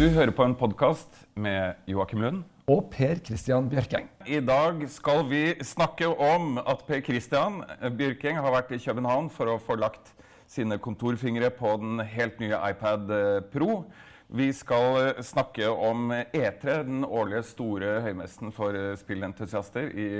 [0.00, 2.42] Du hører på en podkast med Joakim Lund.
[2.70, 4.06] Og Per Christian Bjørkeng.
[4.24, 7.58] I dag skal vi snakke om at Per Christian
[7.98, 10.12] Bjørkeng har vært i København for å få lagt
[10.50, 13.12] sine kontorfingre på den helt nye iPad
[13.52, 13.82] Pro.
[14.30, 20.10] Vi skal snakke om E3, den årlige store høymessen for spillentusiaster i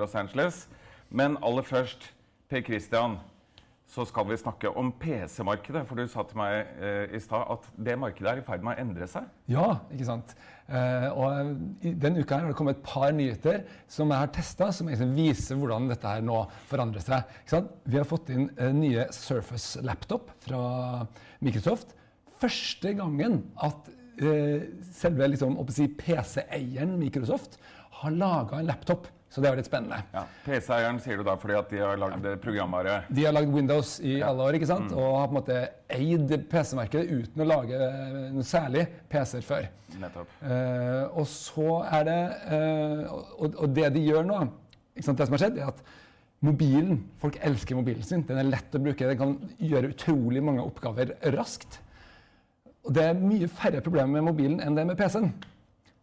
[0.00, 0.64] Los Angeles.
[1.10, 2.10] Men aller først,
[2.48, 3.18] Per Christian
[3.88, 5.86] så skal vi snakke om PC-markedet.
[5.88, 8.76] For du sa til meg eh, i stad at det markedet er i ferd med
[8.76, 9.30] å endre seg.
[9.48, 10.34] Ja, ikke sant.
[10.68, 14.68] Eh, og i denne uka har det kommet et par nyheter som jeg har testa,
[14.76, 17.72] som viser hvordan dette her nå forandrer seg.
[17.88, 21.06] Vi har fått inn eh, nye Surface Laptop fra
[21.40, 21.96] Microsoft.
[22.38, 23.88] Første gangen at
[24.20, 25.56] eh, selve liksom,
[25.96, 27.56] PC-eieren Microsoft
[28.02, 29.98] har laga en laptop så det er litt spennende.
[30.14, 33.02] Ja, PC-eieren sier du da fordi at de har lagd programvare?
[33.12, 34.30] De har lagd Windows i ja.
[34.30, 34.88] alle år ikke sant?
[34.88, 35.00] Mm.
[35.02, 35.58] og har på en måte
[35.92, 37.90] eid PC-markedet uten å lage
[38.32, 39.68] noe særlig PC-er før.
[40.00, 40.32] Nettopp.
[40.40, 42.18] Uh, og så er det
[42.54, 43.02] uh,
[43.36, 44.40] og, og, det de gjør nå,
[44.96, 45.84] ikke sant, det som har skjedd, er at
[46.44, 48.24] mobilen Folk elsker mobilen sin.
[48.24, 49.10] Den er lett å bruke.
[49.10, 51.80] Den kan gjøre utrolig mange oppgaver raskt.
[52.86, 55.32] Og det er mye færre problemer med mobilen enn det er med PC-en.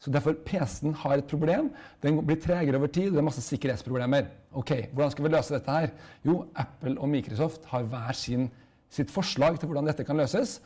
[0.06, 1.72] Så derfor PC-en har et problem.
[2.04, 3.10] Den blir tregere over tid.
[3.10, 4.28] Det er masse sikkerhetsproblemer.
[4.54, 5.96] Ok, Hvordan skal vi løse dette her?
[6.22, 8.52] Jo, Apple og Microsoft har hver sin,
[8.94, 10.60] sitt forslag til hvordan dette kan løses.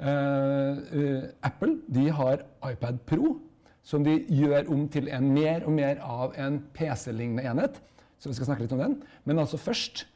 [0.00, 3.36] Uh, Apple de har iPad Pro,
[3.82, 7.78] som de gjør om til en mer og mer av en PC-lignende enhet.
[8.18, 9.02] Så vi skal snakke litt om den.
[9.24, 10.08] Men altså først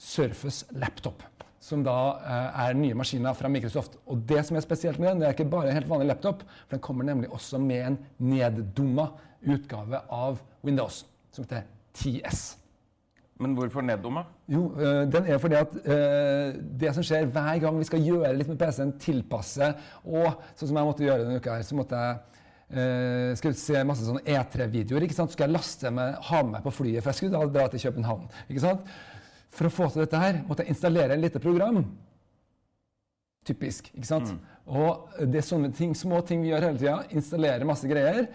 [0.00, 1.26] Surface Laptop
[1.60, 3.98] som da eh, er nye maskiner fra Microsoft.
[4.06, 6.44] Og det som er spesielt med den, det er ikke bare en helt vanlig laptop,
[6.66, 9.10] for den kommer nemlig også med en neddumma
[9.48, 11.66] utgave av Windows, som heter
[11.98, 12.46] TS.
[13.38, 14.24] Men hvorfor neddumma?
[14.50, 18.32] Jo, øh, den er fordi at øh, det som skjer hver gang vi skal gjøre
[18.34, 19.68] litt med PC-en, tilpasse
[20.02, 22.24] Og sånn som jeg måtte gjøre denne uka her, så måtte jeg
[22.68, 25.06] Uh, skal se masse sånne E3-videoer.
[25.06, 25.32] ikke sant?
[25.32, 28.26] Skal jeg laste med, ha med på flyet, for jeg skulle da dra til København.
[28.44, 28.90] ikke sant?
[29.58, 31.82] For å få til dette her måtte jeg installere et lite program.
[33.48, 33.90] Typisk.
[33.94, 34.30] ikke sant?
[34.30, 34.38] Mm.
[34.78, 37.00] Og det er sånne ting, små ting vi gjør hele tida.
[37.16, 38.28] Installere masse greier.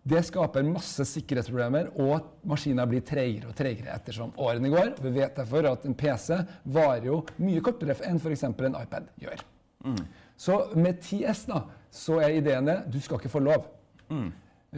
[0.00, 4.94] Det skaper masse sikkerhetsproblemer, og maskiner blir treigere og treigere ettersom årene går.
[5.04, 6.38] Vi vet derfor at en PC
[6.72, 8.46] varer jo mye kortere enn f.eks.
[8.48, 9.44] en iPad gjør.
[9.84, 10.00] Mm.
[10.40, 13.66] Så med TS da, så er ideen det du skal ikke få lov
[14.08, 14.28] mm.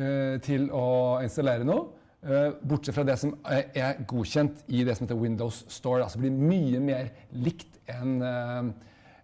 [0.00, 0.86] uh, til å
[1.22, 2.01] installere noe.
[2.22, 6.04] Uh, bortsett fra det som er godkjent i det som heter Windows Store.
[6.04, 8.70] Altså blir mye mer likt enn uh,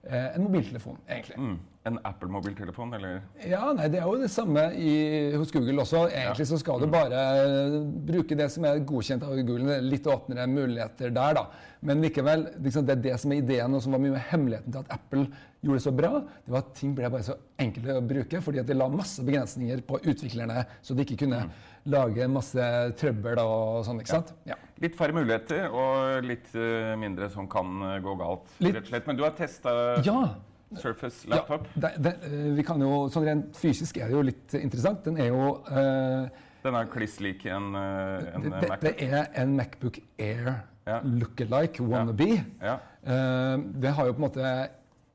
[0.09, 1.37] en mobiltelefon, egentlig.
[1.39, 1.59] Mm.
[1.89, 3.21] En Apple-mobiltelefon, eller?
[3.47, 4.93] Ja, nei, Det er jo det samme i,
[5.37, 6.05] hos Google også.
[6.09, 6.51] Egentlig ja.
[6.51, 6.95] så skal du mm.
[6.95, 7.23] bare
[8.11, 9.79] bruke det som er godkjent av Google.
[9.85, 11.47] Litt åpnere muligheter der, da.
[11.87, 14.75] Men likevel, liksom, det er det som er ideen, og som var mye med hemmeligheten
[14.75, 15.27] til at Apple
[15.63, 16.13] gjorde det så bra.
[16.45, 19.25] Det var at ting ble bare så enkle å bruke, fordi at de la masse
[19.25, 22.65] begrensninger på utviklerne, så de ikke kunne mm lage masse
[22.99, 24.03] trøbbel og sånn.
[24.03, 24.35] ikke sant?
[24.49, 24.59] Ja.
[24.83, 28.51] Litt færre muligheter og litt uh, mindre som kan uh, gå galt.
[28.63, 28.77] Litt...
[28.77, 29.09] rett og slett.
[29.11, 29.75] Men du har testa
[30.07, 30.19] ja.
[30.79, 31.65] Surface laptop?
[31.75, 35.03] Ja, det, det, uh, vi kan jo, sånn Rent fysisk er det jo litt interessant.
[35.07, 35.55] Den er jo
[36.65, 38.83] Den er kliss lik en, en det, Macbook?
[38.85, 40.53] Dette er en Macbook Air
[40.89, 41.01] ja.
[41.05, 42.31] look-alike, wannabe.
[42.65, 42.79] Ja.
[43.05, 44.53] det har jo på en måte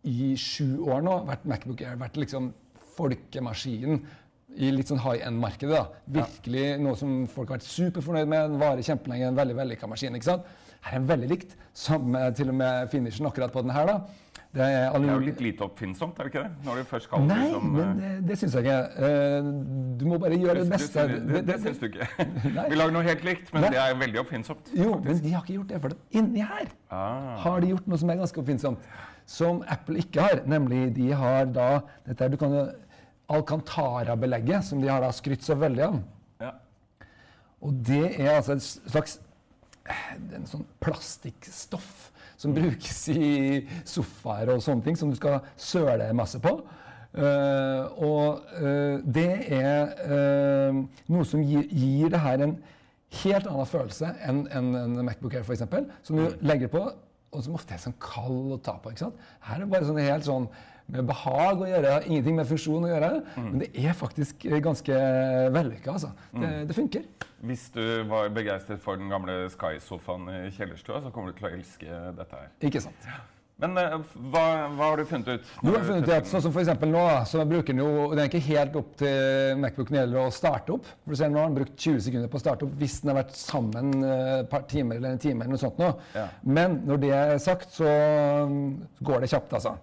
[0.08, 2.52] i sju år nå vært Macbook Air vært liksom
[2.94, 4.04] folkemaskinen
[4.56, 5.84] i litt sånn high end-markedet.
[6.18, 6.82] Virkelig ja.
[6.82, 8.54] noe som folk har vært superfornøyd med.
[8.54, 9.32] Den varer kjempelenge.
[9.32, 10.18] En veldig vellykka maskin.
[10.20, 10.52] ikke sant?
[10.84, 11.56] Her er den veldig likt.
[11.74, 13.90] Samme til og med finishen akkurat på den her.
[13.90, 14.24] da.
[14.54, 16.66] Det er, det er jo litt lite oppfinnsomt, er det ikke det?
[16.68, 18.76] Når du først skal Nei, liksom, men eh, det, det syns jeg ikke.
[19.02, 19.48] Uh,
[19.98, 21.06] du må bare gjøre det beste.
[21.10, 22.10] Det, det, det syns du ikke.
[22.70, 23.72] Vi lager noe helt likt, men Nei.
[23.74, 24.70] det er veldig oppfinnsomt.
[24.78, 25.08] Jo, faktisk.
[25.08, 25.80] men de har ikke gjort det.
[25.88, 27.34] For inni her ah.
[27.48, 28.86] har de gjort noe som er ganske oppfinnsomt.
[29.34, 30.44] Som Apple ikke har.
[30.54, 31.68] Nemlig de har da
[32.06, 32.68] dette Du kan jo
[33.34, 36.00] Alcantara-belegget, som de har da skrytt så veldig av.
[36.44, 36.54] Ja.
[37.64, 39.20] Og det er altså et slags
[39.84, 42.60] en sånn plastikkstoff som mm.
[42.60, 43.26] brukes i
[43.88, 46.58] sofaer og sånne ting, som du skal søle masse på.
[47.14, 50.80] Uh, og uh, det er uh,
[51.14, 52.56] noe som gir, gir, det her en
[53.20, 55.68] helt annen følelse enn en, en Macbook Air, f.eks.,
[56.08, 56.40] som du mm.
[56.50, 56.82] legger på,
[57.34, 58.94] og som ofte er sånn kald å ta på.
[58.94, 59.22] ikke sant?
[59.46, 60.50] Her er det bare sånn helt sånn
[60.92, 63.12] med behag å gjøre, ingenting med funksjon å gjøre.
[63.36, 63.50] Mm.
[63.50, 65.04] Men det er faktisk ganske
[65.56, 65.96] vellykka.
[65.96, 66.14] Altså.
[66.32, 66.58] Det, mm.
[66.70, 67.30] det, funker.
[67.44, 71.56] Hvis du var begeistret for den gamle Sky-sofaen i kjellerstua, så kommer du til å
[71.58, 72.52] elske dette her.
[72.70, 73.14] Ikke sant.
[73.62, 74.00] Men uh,
[74.34, 74.44] hva,
[74.74, 75.52] hva, har du funnet ut?
[75.62, 78.42] Du har funnet ut sånn som for nå, så bruker den jo, Den er ikke
[78.48, 80.90] helt opp til Macbooken gjelder å starte opp.
[81.04, 83.14] For du ser Nå har den brukt 20 sekunder på å starte opp hvis den
[83.14, 85.46] har vært sammen eh, et par timer eller en time.
[85.46, 85.94] eller noe sånt nå.
[86.18, 86.28] Ja.
[86.44, 87.94] Men når det er sagt, så
[89.06, 89.78] går det kjapt, altså.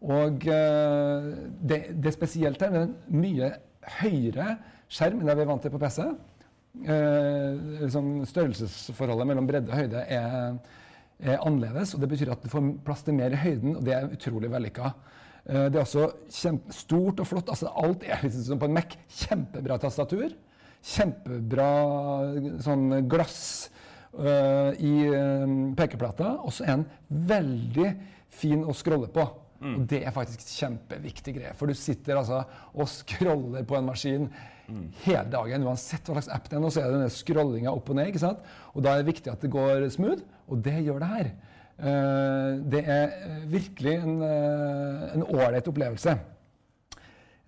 [0.00, 1.30] Og eh,
[1.60, 3.52] det, det spesielt her, det er en mye
[4.00, 4.54] høyere
[4.90, 6.02] skjerm enn det vi er vant til på PC.
[6.86, 10.58] Eh, liksom størrelsesforholdet mellom bredde og høyde er,
[11.20, 11.94] er annerledes.
[11.94, 14.52] og Det betyr at du får plass til mer i høyden, og det er utrolig
[14.52, 14.92] vellykka.
[15.44, 17.50] Eh, det er også stort og flott.
[17.50, 18.96] altså Alt er liksom som på en Mac.
[19.20, 20.32] Kjempebra tastatur.
[20.80, 21.68] Kjempebra
[22.64, 23.42] sånn glass
[24.16, 26.38] eh, i uh, pekeplata.
[26.40, 26.88] Og så er den
[27.28, 27.90] veldig
[28.32, 29.26] fin å scrolle på.
[29.60, 29.74] Mm.
[29.74, 31.52] Og det er faktisk kjempeviktig greie.
[31.58, 32.42] For du sitter altså
[32.72, 34.26] og scroller på en maskin
[34.70, 34.86] mm.
[35.04, 35.66] hele dagen.
[35.68, 38.10] Uansett hva slags app det er, nå, så er det denne scrollinga opp og ned.
[38.10, 38.42] ikke sant?
[38.72, 41.32] Og da er det viktig at det går smooth, og det gjør det her.
[41.80, 43.14] Uh, det er
[43.48, 46.18] virkelig en ålreit opplevelse.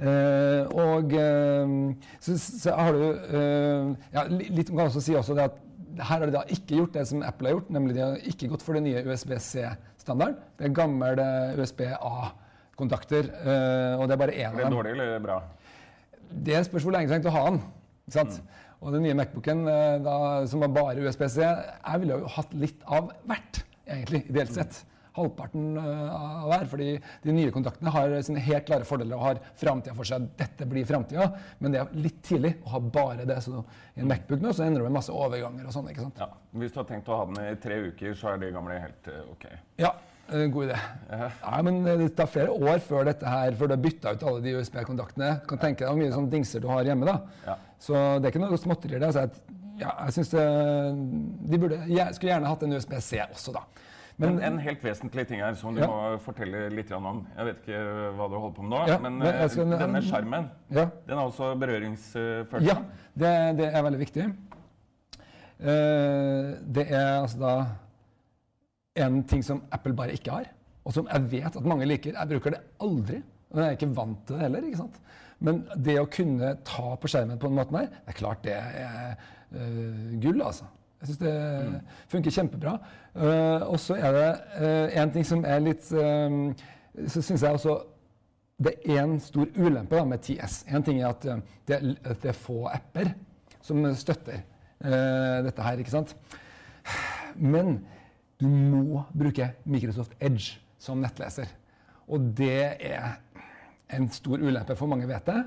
[0.02, 5.44] Uh, og uh, så, så, har du uh, ja, Litt kan også si også det
[5.50, 5.60] at
[6.00, 8.48] her har de da ikke gjort det som Apple har gjort, nemlig de har ikke
[8.50, 9.02] gått for det nye
[10.02, 10.36] USB-C-standarden.
[10.58, 11.22] Det er gammel
[11.60, 13.30] USB-A-kontakter,
[13.98, 14.60] og det er bare én av dem.
[14.60, 15.40] Er det dårlig eller bra?
[16.32, 17.60] Det spørs hvor lenge du trengte å ha den.
[18.12, 18.38] Mm.
[18.82, 19.66] Og den nye Macbooken
[20.02, 20.14] da,
[20.50, 24.82] som var bare USB-C, jeg ville jo hatt litt av hvert, egentlig, ideelt sett.
[24.82, 26.68] Mm halvparten eh, av hver.
[26.70, 26.88] fordi
[27.24, 30.28] de nye kontaktene har sine helt klare fordeler og har framtida for seg.
[30.38, 31.28] Dette blir framtida,
[31.58, 33.40] men det er litt tidlig å ha bare det.
[33.44, 33.64] Så
[33.94, 35.90] i en Macbook nå så ender du med masse overganger og sånn.
[35.92, 36.22] ikke sant?
[36.22, 36.30] Ja.
[36.62, 39.12] Hvis du har tenkt å ha den i tre uker, så er det gamle helt
[39.12, 39.46] uh, ok?
[39.82, 39.94] Ja.
[40.32, 40.76] Uh, god idé.
[41.10, 41.62] Ja.
[41.66, 44.54] men Det tar flere år før dette her, før du har bytta ut alle de
[44.60, 45.32] USB-kontaktene.
[45.48, 47.08] Kan tenke deg hvor mye sånn dingser du har hjemme.
[47.08, 47.18] da.
[47.48, 47.58] Ja.
[47.82, 49.04] Så det er ikke noe småtterier.
[49.08, 49.26] Altså,
[49.80, 50.44] ja, jeg synes det,
[51.50, 53.64] de burde, jeg skulle gjerne hatt en USB-C også, da.
[54.20, 55.88] Men, en, en, helt vesentlig ting her som du ja.
[55.88, 57.22] må fortelle litt om.
[57.36, 57.82] Jeg vet ikke
[58.18, 60.86] hva du holder på med nå, ja, men, men skal, denne skjermen ja.
[61.08, 62.66] den er også berøringsfølsom?
[62.68, 62.76] Ja,
[63.14, 64.26] det, det, er veldig viktig.
[65.62, 67.54] Uh, det er altså da
[69.06, 70.50] en ting som Apple bare ikke har,
[70.84, 72.16] og som jeg vet at mange liker.
[72.18, 73.22] Jeg bruker det aldri.
[73.52, 74.64] Og jeg er ikke vant til det heller.
[74.64, 75.00] ikke sant?
[75.42, 78.54] Men det å kunne ta på skjermen på den måten her, det er klart det
[78.56, 79.16] er
[79.52, 80.68] uh, gull, altså.
[81.02, 81.78] Jeg syns det mm.
[82.12, 82.72] funker kjempebra.
[83.16, 84.28] Uh, og så er det
[84.62, 86.36] uh, en ting som er litt uh,
[87.10, 87.80] Så syns jeg også
[88.62, 90.60] det er én stor ulempe da, med TS.
[90.70, 91.24] En ting er at
[91.66, 93.10] det, at det er få apper
[93.64, 94.44] som støtter
[95.42, 96.12] dette her, ikke sant.
[97.34, 97.80] Men
[98.38, 101.50] du må bruke Microsoft Edge som nettleser.
[102.06, 103.16] Og det er
[103.96, 105.40] en stor ulempe, for mange vet det.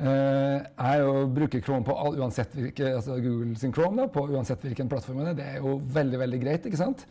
[0.00, 4.22] Uh, jeg jo bruker Chrome på all, uansett hvilke, altså Google sin Chrome da, på
[4.32, 5.36] uansett hvilken plattform det er.
[5.36, 6.68] Det er jo veldig veldig greit.
[6.68, 7.04] ikke sant?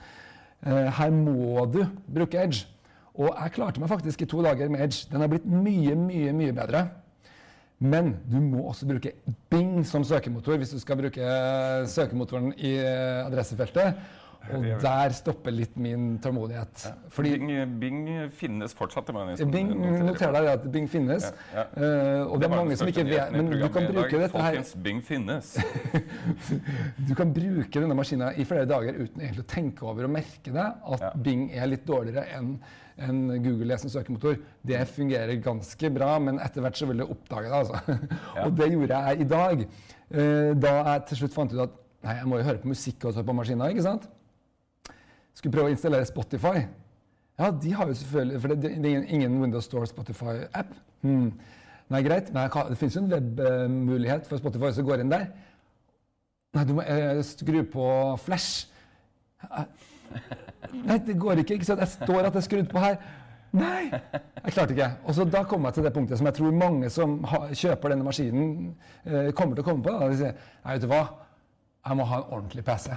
[0.65, 2.65] Uh, her må du bruke Edge.
[3.19, 5.05] Og jeg klarte meg faktisk i to dager med Edge.
[5.11, 6.87] Den har blitt mye, mye, mye bedre.
[7.79, 9.13] Men du må også bruke
[9.51, 11.29] Bing som søkemotor hvis du skal bruke
[11.87, 14.01] søkemotoren i adressefeltet.
[14.49, 16.85] Og der stopper litt min tålmodighet.
[16.87, 16.93] Ja.
[17.13, 17.99] Fordi, Bing, Bing,
[18.33, 19.11] finnes fortsatt?
[19.51, 21.27] Bing, Noter deg at Bing finnes.
[21.53, 21.65] Ja, ja.
[21.75, 25.01] Uh, og det, er mange som ikke vet Men du kan bruke dette her Bing
[25.05, 25.53] finnes.
[27.09, 30.53] du kan bruke denne maskina i flere dager uten egentlig å tenke over og merke
[30.55, 32.55] det at Bing er litt dårligere enn
[32.99, 34.41] en Google som søkemotor.
[34.67, 37.59] Det fungerer ganske bra, men etter hvert så vil du oppdage det.
[37.61, 37.99] altså.
[38.43, 39.67] og det gjorde jeg i dag.
[40.09, 43.07] Uh, da jeg til slutt fant ut at nei, jeg må jo høre på musikk
[43.11, 43.69] også på maskina.
[43.71, 44.09] ikke sant?
[45.39, 46.65] Skulle prøve å installere Spotify.
[47.39, 50.73] Ja, de har jo selvfølgelig For det, er ingen Windows Store Spotify-app.
[51.01, 51.29] Hmm.
[51.89, 55.29] Nei, greit, men det finnes jo en webmulighet for Spotify som går inn der.
[56.53, 57.85] Nei, du må eh, skru på
[58.21, 58.67] Flash.
[60.73, 61.57] Nei, det går ikke.
[61.57, 61.81] ikke sant?
[61.81, 62.99] Jeg står at det er skrudd på her.
[63.55, 63.89] Nei!
[63.89, 64.89] Jeg klarte ikke.
[65.05, 67.95] Og så Da kom jeg til det punktet som jeg tror mange som ha, kjøper
[67.95, 69.93] denne maskinen, eh, kommer til å komme på.
[69.95, 70.09] Da.
[70.09, 71.05] De sier Nei, vet du hva,
[71.87, 72.91] jeg må ha en ordentlig PC.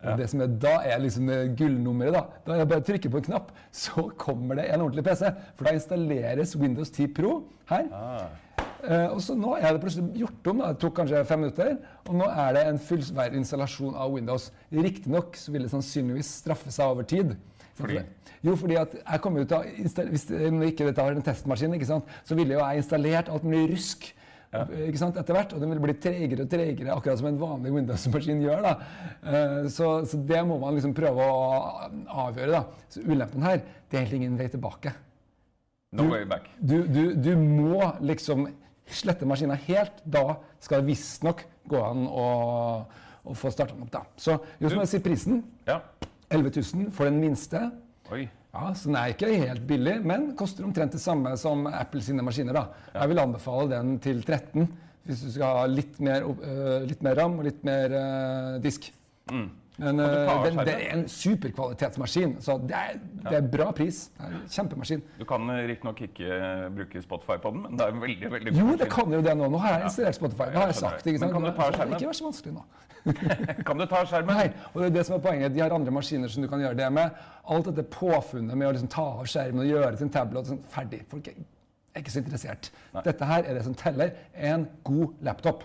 [0.00, 0.14] Ja.
[0.16, 1.28] Det som er, da er liksom
[1.58, 2.14] gullnummeret.
[2.16, 3.50] Da Da jeg bare trykker på en knapp,
[3.84, 5.28] så kommer det en ordentlig PC.
[5.56, 7.34] For da installeres Windows 10 Pro
[7.70, 7.90] her.
[7.92, 8.30] Ah.
[8.80, 10.62] Uh, og så Nå er det plutselig gjort om.
[10.62, 11.76] da, Det tok kanskje fem minutter.
[12.08, 14.50] Og nå er det en fullverdig installasjon av Windows.
[14.72, 17.36] Riktignok vil det sannsynligvis straffe seg over tid.
[17.80, 18.00] Fordi?
[18.44, 22.08] Jo, fordi at jeg kommer ut av, Hvis ikke dette har en testmaskin, ikke sant,
[22.24, 24.14] så ville jo jeg installert alt mulig rusk.
[24.50, 25.52] Ikke sant, etter hvert.
[25.54, 28.64] Og den vil bli tregere og tregere, akkurat som en vanlig Windows-maskin gjør.
[28.66, 28.72] da.
[29.22, 31.36] Uh, så, så, det må man liksom prøve å
[32.26, 32.50] avgjøre.
[32.56, 32.88] da.
[32.90, 34.94] Så ulempen her, det er egentlig ingen vei tilbake.
[35.94, 36.46] No way back.
[36.58, 38.46] Du, du, du må liksom
[38.90, 40.02] slette maskinen helt.
[40.04, 42.26] Da skal det visstnok gå an å,
[43.22, 43.94] å få starta den opp.
[43.94, 44.04] da.
[44.18, 45.42] Så jo som jeg sier prisen.
[45.68, 45.80] Ja.
[46.30, 47.68] 11 000 for den minste.
[48.14, 48.28] Oi.
[48.50, 52.24] Ja, Så den er ikke helt billig, men koster omtrent det samme som Apple sine
[52.26, 52.52] maskiner.
[52.52, 52.66] da.
[52.94, 54.66] Jeg vil anbefale den til 13
[55.06, 58.90] hvis du skal ha litt mer, uh, litt mer ram og litt mer uh, disk.
[59.30, 59.48] Mm.
[59.80, 64.02] Men eh, det, det er en superkvalitetsmaskin, så det er, det er bra pris.
[64.18, 65.02] Det er en Kjempemaskin.
[65.18, 66.40] Du kan riktignok ikke
[66.76, 69.22] bruke Spotify på den, men det er en veldig veldig god Jo, det kan jo
[69.24, 69.48] det nå.
[69.54, 70.50] Nå har jeg installert Spotify.
[70.52, 71.06] Det har jeg sagt.
[71.06, 71.32] ikke sant?
[71.32, 71.96] Men kan du ta skjermen?
[71.96, 72.66] Ikke vær så vanskelig nå.
[73.66, 74.36] Kan du ta skjermen?
[74.36, 75.54] Nei, og det er det som er poenget.
[75.54, 77.14] De har andre maskiner som du kan gjøre det med.
[77.48, 80.60] Alt dette påfunnet med å liksom ta av skjermen og gjøre til en tablet sånn,
[80.68, 80.98] ferdig.
[81.08, 81.38] Folk er
[82.02, 82.68] ikke så interessert.
[83.06, 84.12] Dette her er det som teller.
[84.36, 85.64] En god laptop.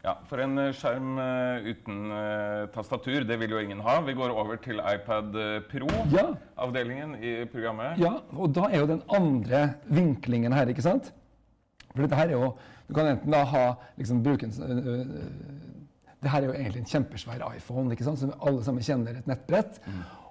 [0.00, 3.98] Ja, For en eh, skjerm eh, uten eh, tastatur, det vil jo ingen ha.
[4.06, 5.36] Vi går over til iPad
[5.68, 8.00] Pro-avdelingen i programmet.
[8.00, 11.12] Ja, og da er jo den andre vinklingen her, ikke sant?
[11.90, 12.52] For dette her er jo
[12.90, 13.64] Du kan enten da ha
[13.98, 15.10] liksom bruke en øh,
[16.22, 18.18] Det her er jo egentlig en kjempesvær iPhone, ikke sant?
[18.18, 19.78] som alle sammen kjenner et nettbrett.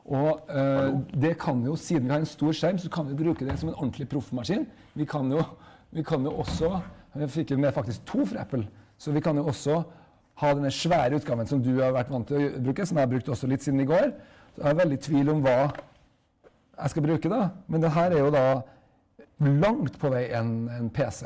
[0.09, 3.45] Og øh, det kan jo, siden vi har en stor skjerm, så kan vi bruke
[3.45, 4.65] det som en ordentlig proffmaskin.
[4.97, 5.43] Vi kan jo,
[5.91, 6.79] vi kan jo også
[7.15, 8.67] Jeg fikk jo med faktisk to fra Apple.
[8.99, 9.79] Så vi kan jo også
[10.41, 13.11] ha denne svære utgaven som du har vært vant til å bruke, som jeg har
[13.11, 14.11] brukt også litt siden i går.
[14.55, 15.57] Så jeg er veldig i tvil om hva
[16.79, 17.41] jeg skal bruke, da.
[17.67, 18.43] Men det her er jo da
[19.43, 21.25] langt på vei en, en PC.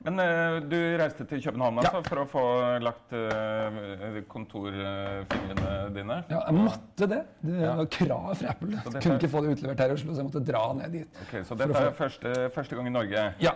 [0.00, 1.90] Men uh, du reiste til København Ja.
[1.90, 2.44] altså, for å få
[2.80, 6.16] lagt uh, kontorfingrene dine.
[6.32, 7.18] Ja, jeg måtte det.
[7.44, 7.74] Det Ja.
[7.82, 8.70] var krav fra Apple.
[8.78, 10.92] Jeg dette kunne ikke få det utlevert her i Oslo, så jeg måtte dra ned
[10.96, 11.20] dit.
[11.26, 13.26] Ok, Så dette er få- første, første gang i Norge.
[13.44, 13.52] Ja.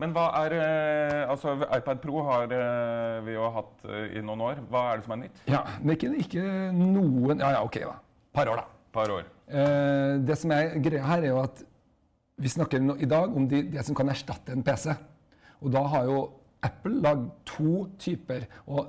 [0.00, 4.44] Men hva er eh, Altså, iPad Pro har eh, vi jo hatt eh, i noen
[4.48, 4.62] år.
[4.70, 5.42] Hva er det som er nytt?
[5.50, 5.60] ja.
[5.82, 6.44] Men ikke, ikke
[6.76, 7.98] noen Ja, ja, OK, da.
[8.36, 8.66] Par år, da.
[8.94, 9.28] par år.
[9.50, 11.64] Eh, det som er greia her, er jo at
[12.40, 14.94] vi snakker i dag om de, det som kan erstatte en PC.
[15.60, 16.20] Og da har jo
[16.64, 18.46] Apple lagd to typer.
[18.68, 18.88] Og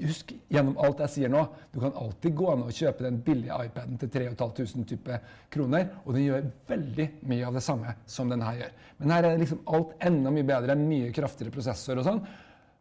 [0.00, 3.58] husk gjennom alt jeg sier nå, du kan alltid gå ned og kjøpe den billige
[3.66, 5.18] iPaden til 3500 type
[5.52, 8.72] kroner, og den gjør veldig mye av det samme som den her gjør.
[9.00, 12.22] Men her er liksom alt enda mye bedre, mye kraftigere prosessor og sånn.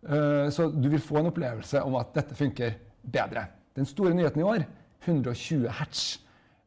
[0.08, 3.48] Eh, Så du vil få en opplevelse om at dette funker bedre.
[3.76, 4.66] Den store nyheten i år
[5.06, 6.20] 120 hertz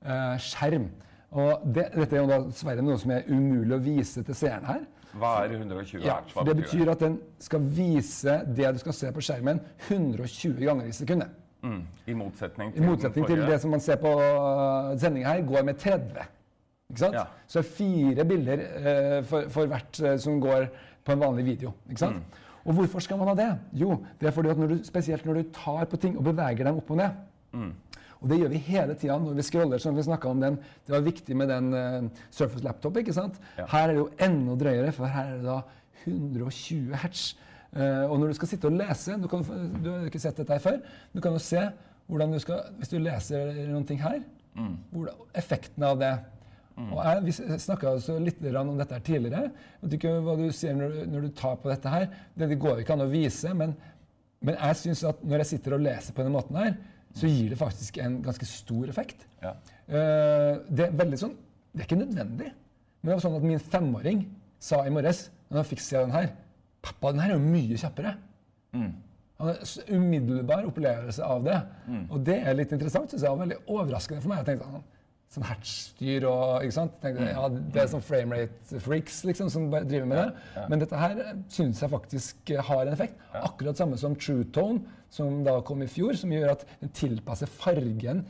[0.04, 0.90] eh, skjerm.
[1.34, 4.84] Og det, dette er jo dessverre noe som er umulig å vise til seerne her.
[5.18, 6.34] Hva er 120 Ja, hertz?
[6.34, 10.90] Hva det betyr at den skal vise det du skal se på skjermen 120 ganger
[10.90, 11.40] i sekundet.
[11.64, 14.10] Mm, I motsetning I til motsetning til det som man ser på
[15.00, 16.26] sendinga her, går med 30.
[16.90, 17.16] Ikke sant?
[17.16, 17.24] Ja.
[17.46, 20.66] Så det er fire bilder eh, for, for hvert eh, som går
[21.04, 21.72] på en vanlig video.
[21.88, 22.20] Ikke sant?
[22.20, 22.42] Mm.
[22.64, 23.48] Og hvorfor skal man ha det?
[23.80, 26.64] Jo, det er fordi at når du, spesielt når du tar på ting og beveger
[26.64, 27.16] dem opp og ned.
[27.52, 27.72] Mm.
[28.24, 29.78] Og det gjør vi hele tida når vi scroller.
[29.82, 32.96] som vi om den, Det var viktig med den uh, Surface Laptop.
[32.96, 33.36] ikke sant?
[33.58, 33.66] Ja.
[33.68, 35.60] Her er det jo enda drøyere, for her er det da
[36.06, 37.34] 120 hertz.
[37.74, 39.42] Uh, og når du skal sitte og lese Du, kan,
[39.82, 40.76] du har ikke sett dette her før.
[41.12, 41.64] Du kan jo se
[42.06, 44.22] hvordan du skal Hvis du leser noen ting her,
[44.54, 44.76] Mm.
[44.92, 46.12] hvordan, effekten av det.
[46.78, 49.48] Og jeg, Vi snakka litt om dette her tidligere.
[49.50, 52.06] Jeg vet ikke hva du sier når, du- når du tar på dette her.
[52.38, 53.74] Det, det går jo ikke an å vise, men,
[54.40, 56.76] men jeg syns at når jeg sitter og leser på denne måten her,
[57.14, 59.26] så gir det faktisk en ganske stor effekt.
[59.42, 59.54] Ja.
[59.86, 61.34] Eh, det er veldig sånn
[61.74, 62.52] Det er ikke nødvendig.
[63.02, 64.20] Men det var sånn at min femåring
[64.62, 66.28] sa i morges, når han fikk se den her
[66.84, 68.14] 'Pappa, den her er jo mye kjappere'.
[68.74, 68.92] Mm.
[69.38, 71.56] Han har en umiddelbar opplevelse av det.
[72.10, 73.30] Og det er litt interessant, synes jeg.
[73.32, 74.38] Og veldig overraskende for meg.
[74.38, 74.84] Jeg tenkte sånn,
[75.32, 76.94] sånn hertzstyr og ikke sant?
[77.02, 80.62] Tenkte, ja, Det er sånn framerate freaks liksom, som bare driver med det.
[80.70, 81.20] Men dette her
[81.52, 83.18] syns jeg faktisk eh, har en effekt.
[83.40, 87.50] Akkurat samme som True Tone, som da kom i fjor, som gjør at den tilpasser
[87.50, 88.24] fargen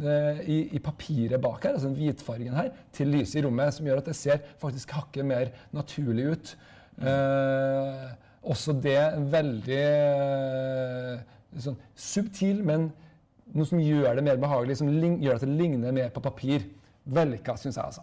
[0.00, 3.88] eh, i, i papiret bak her, altså den hvitfargen her, til lyset i rommet, som
[3.88, 6.54] gjør at det ser faktisk hakket mer naturlig ut.
[6.96, 8.06] Eh,
[8.46, 9.00] også det
[9.32, 11.24] veldig eh,
[11.60, 12.90] sånn subtil, men
[13.56, 16.66] noe som gjør det mer behagelig, som gjør at det ligner mer på papir.
[17.06, 18.02] Vellykka, syns jeg, altså.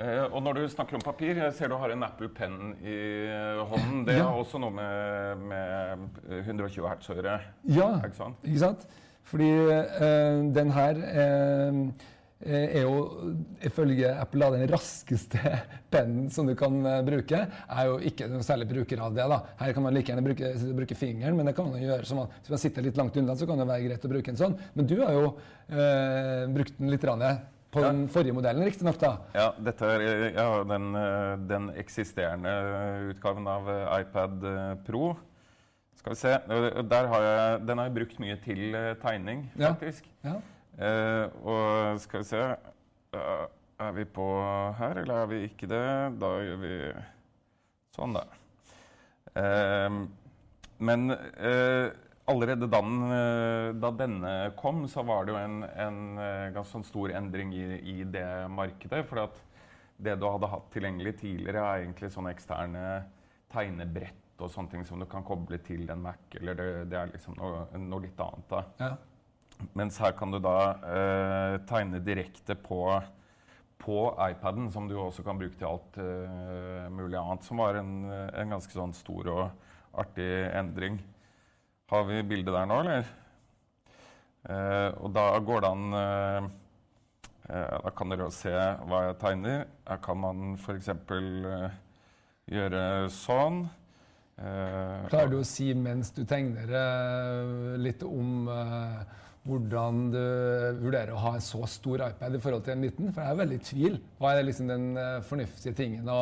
[0.00, 2.94] Eh, og når du snakker om papir, jeg ser du har en Apple Pen i
[3.28, 4.04] eh, hånden.
[4.08, 4.24] Det Ja.
[4.30, 7.36] har også noe med, med eh, 120 hertz å gjøre.
[7.68, 8.86] Ja, ikke sant?
[9.28, 11.82] Fordi eh, den her eh,
[12.46, 12.94] er jo
[13.64, 15.38] ifølge Apple da, den raskeste
[15.92, 17.44] pennen som du kan eh, bruke.
[17.70, 19.28] Er jo ikke noe særlig bruker av det.
[19.30, 19.38] da.
[19.60, 22.28] Her kan man like gjerne bruke, bruke fingeren, men det kan man gjøre som man,
[22.42, 24.58] hvis man sitter litt langt unna, så kan det være greit å bruke en sånn.
[24.74, 25.26] Men du har jo
[25.70, 27.24] eh, brukt den litt rann,
[27.72, 27.88] på Ja.
[27.88, 29.00] den forrige modellen, riktignok.
[29.32, 32.52] Ja, dette er eh, ja, den, eh, den eksisterende
[33.14, 35.14] utgaven av eh, iPad eh, Pro.
[35.96, 36.32] Skal vi se.
[36.36, 40.10] Eh, Der har jeg, den har jeg brukt mye til eh, tegning, faktisk.
[40.26, 40.34] Ja.
[40.36, 42.44] Eh, og skal vi se
[43.12, 43.46] Eh,
[43.82, 44.24] Er vi på
[44.78, 45.86] her, eller er vi ikke det?
[46.22, 46.74] Da gjør vi
[47.96, 48.22] sånn, da.
[49.34, 49.96] Eh,
[50.86, 51.88] men eh,
[52.30, 56.76] allerede da, den, eh, da denne kom, så var det jo en, en eh, ganske
[56.76, 57.64] sånn stor endring i,
[57.96, 59.02] i det markedet.
[59.10, 59.40] For at
[59.98, 62.84] det du hadde hatt tilgjengelig tidligere, er egentlig sånne eksterne
[63.52, 66.22] tegnebrett og sånne ting som du kan koble til en Mac.
[66.38, 68.46] eller Det, det er liksom noe, noe, litt annet.
[68.52, 68.62] da.
[68.78, 68.94] Ja.
[69.78, 70.56] Mens her kan du da
[70.88, 72.84] eh, tegne direkte på,
[73.82, 73.98] på
[74.30, 77.46] iPaden, som du også kan bruke til alt eh, mulig annet.
[77.46, 81.00] Som var en, en, ganske sånn stor og artig endring.
[81.92, 83.10] Har vi bildet der nå, eller?
[84.42, 86.46] Eh, og da går det an eh,
[87.46, 88.50] eh, Da kan dere se
[88.88, 89.64] hva jeg tegner.
[89.86, 90.90] Her kan man f.eks.
[91.12, 91.68] Uh,
[92.50, 92.82] gjøre
[93.14, 93.62] sånn.
[94.40, 96.72] Uh, Klarer du å si mens du tegner
[97.78, 98.48] litt om
[99.48, 100.20] hvordan du
[100.84, 103.10] vurderer å ha en så stor iPad i forhold til en liten?
[103.10, 103.98] For jeg er veldig i tvil.
[104.20, 104.86] Hva er liksom den
[105.26, 106.20] fornuftige tingen å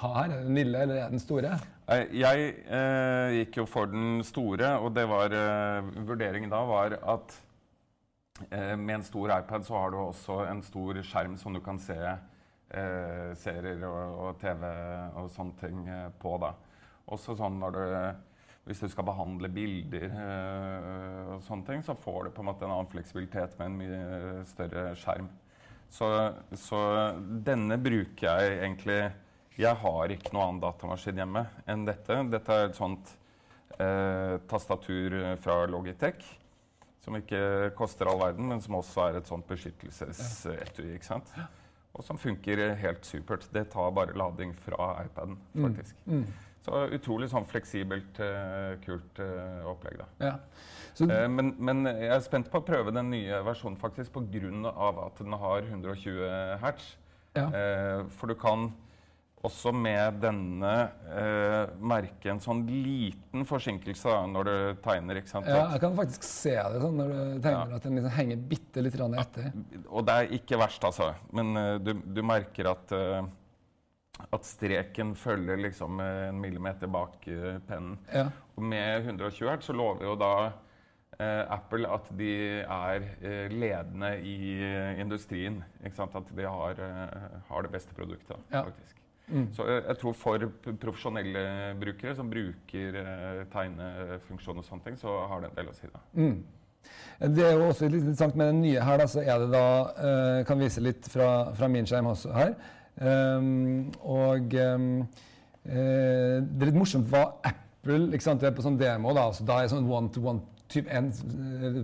[0.00, 0.32] ha her?
[0.32, 1.58] Er den lille eller er den store?
[1.90, 2.54] Jeg
[3.36, 5.34] gikk jo for den store, og det var
[6.06, 7.36] vurderingen da var at
[8.50, 11.98] med en stor iPad så har du også en stor skjerm som du kan se
[12.74, 14.66] eh, serier og, og, TV
[15.18, 16.36] og sånne ting eh, på.
[16.42, 16.54] da.
[17.10, 17.84] Også sånn når du
[18.68, 22.66] hvis du skal behandle bilder øh, og sånne ting, så får du på en måte
[22.66, 25.30] en annen fleksibilitet med en mye større skjerm.
[25.90, 26.08] Så,
[26.54, 26.80] så,
[27.42, 29.00] denne bruker jeg egentlig
[29.58, 32.20] Jeg har ikke noen annen datamaskin hjemme enn dette.
[32.30, 33.10] Dette er et sånt
[33.80, 36.22] øh, tastatur fra Logitech.
[37.00, 40.92] Som ikke koster all verden, men som også er et sånt beskyttelsesetui.
[40.94, 41.34] ikke sant?
[41.92, 43.48] og som funker helt supert.
[43.52, 45.64] Det tar bare lading fra iPaden, mm.
[45.66, 45.96] faktisk.
[46.06, 46.20] Mm.
[46.22, 46.49] Mm.
[46.60, 50.02] Så utrolig sånn fleksibelt, uh, kult uh, opplegg.
[50.02, 50.08] da.
[50.20, 50.34] Ja.
[51.00, 54.74] Uh, men, men, jeg er spent på å prøve den nye versjonen faktisk pga.
[55.06, 56.96] at den har 120 hertz.
[57.30, 57.46] Ja.
[58.18, 58.72] for du kan
[59.46, 60.72] også med denne
[61.08, 65.20] eh, merke en sånn liten forsinkelse da, når du tegner.
[65.20, 65.48] ikke sant?
[65.48, 67.78] Ja, jeg kan faktisk se det sånn når du tegner, ja.
[67.78, 69.48] at den liksom henger bitte litt etter.
[69.88, 71.12] Og det er ikke verst, altså.
[71.36, 72.92] Men uh, du, du, merker at,
[74.32, 77.98] at streken følger liksom en millimeter bak uh, pennen.
[78.12, 78.28] Ja.
[78.56, 80.34] Og med 120 hertz så lover jo da
[81.20, 82.30] Apple at de
[82.62, 83.02] er
[83.52, 84.56] ledende i
[85.02, 85.58] industrien.
[85.84, 86.14] Ikke sant?
[86.16, 86.80] At de har,
[87.50, 89.00] har det beste produktet, faktisk.
[89.30, 89.46] Mm.
[89.54, 90.46] Så jeg, jeg, tror for
[90.82, 91.42] profesjonelle
[91.80, 95.90] brukere som bruker eh, tegnefunksjon og sånne ting, så har det en del å si.
[95.92, 96.02] da.
[96.18, 96.40] Mm.
[97.36, 99.64] Det er jo også litt interessant med den nye her, da, så er det da
[100.00, 102.54] eh, Kan vise litt fra, fra min skjerm også her.
[103.00, 104.86] Um, og um,
[105.64, 109.14] uh, det er litt morsomt hva Apple ikke sant, Du er på sånn demo.
[109.16, 111.08] Da altså, da er det sånn one-to-one typ en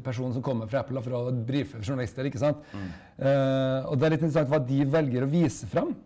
[0.05, 2.29] person som kommer fra Apple for å brife journalister.
[2.29, 2.61] ikke sant?
[2.73, 2.91] Mm.
[3.19, 5.97] Uh, og det er litt interessant hva de velger å vise fram.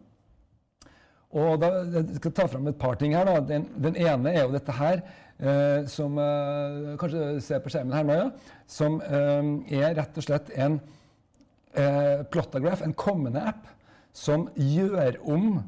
[1.30, 3.24] Og da, Jeg skal ta fram et par ting her.
[3.24, 3.40] da.
[3.40, 5.02] Den, den ene er jo dette her,
[5.42, 8.30] uh, som uh, kanskje ser på skjermen her nå, ja,
[8.70, 13.66] som eh, er rett og slett en uh, Plotagraph, en kommende app,
[14.12, 15.60] som gjør om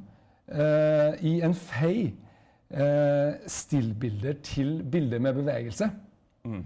[0.49, 2.13] eh, i en fei
[2.71, 5.91] eh, stillbilder til bilder med bevegelse.
[6.45, 6.65] Mm.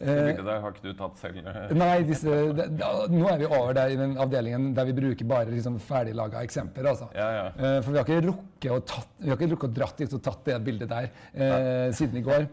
[0.00, 1.40] Det der har ikke du tatt selv?
[1.76, 5.28] Nei, disse, det, da, nå er vi over der i den avdelingen der vi bruker
[5.28, 6.88] bare liksom ferdiglaga eksempler.
[6.94, 7.10] Altså.
[7.16, 7.44] Ja, ja.
[7.52, 10.16] Uh, for vi har ikke rukket å, tatt, vi har ikke rukket å dratt dit
[10.16, 12.48] og tatt det bildet der uh, siden i går.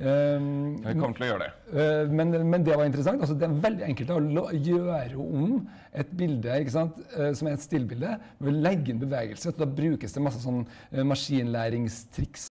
[0.00, 0.50] Um,
[0.88, 1.88] vi kommer til å gjøre det.
[2.10, 3.22] Men, men, det var interessant.
[3.22, 5.58] Altså, det er veldig enkelt å gjøre om
[5.94, 6.98] et bilde sant,
[7.38, 8.16] som er et stillbilde,
[8.50, 9.54] legge inn bevegelse.
[9.54, 10.64] Da brukes det masse sånn
[11.06, 12.50] maskinlæringstriks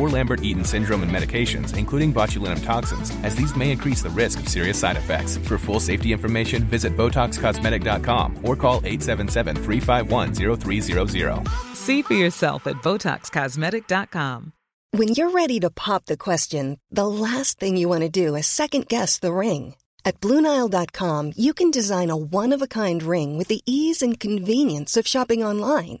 [0.00, 4.48] or Lambert-Eaton syndrome and medications, including botulinum toxins, as these may increase the risk of
[4.48, 5.36] serious side effects.
[5.36, 11.76] For full safety information, visit BotoxCosmetic.com or call 877-351-0300.
[11.76, 14.54] See for yourself at BotoxCosmetic.com.
[14.92, 18.48] When you're ready to pop the question, the last thing you want to do is
[18.48, 19.76] second-guess the ring.
[20.04, 25.44] At BlueNile.com, you can design a one-of-a-kind ring with the ease and convenience of shopping
[25.44, 26.00] online.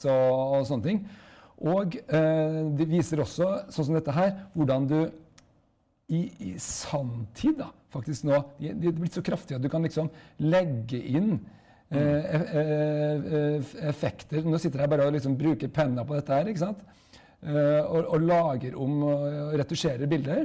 [0.00, 1.02] Så, og sånne ting.
[1.60, 5.00] Og eh, det viser også, sånn som dette her, hvordan du
[6.10, 10.08] i, i sanntid da, faktisk nå De er blitt så kraftige at du kan liksom
[10.42, 11.36] legge inn
[11.92, 16.50] eh, eh, eh, effekter Nå sitter jeg bare og liksom bruker penna på dette her,
[16.50, 16.82] ikke sant?
[17.40, 20.42] Eh, og, og lager om og retusjerer bilder.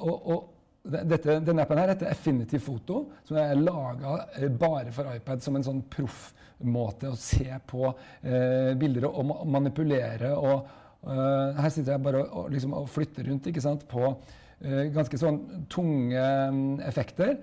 [0.00, 0.49] Og, og
[0.82, 4.16] dette, denne appen her heter Affinity Photo, som er laga
[4.60, 10.32] bare for iPad som en sånn proffmåte å se på eh, bilder og, manipulere.
[10.36, 10.64] og
[11.04, 15.42] eh, Her sitter jeg bare og, liksom, og flytter rundt sant, på eh, ganske sånn
[15.72, 16.24] tunge
[16.56, 17.36] mm, effekter.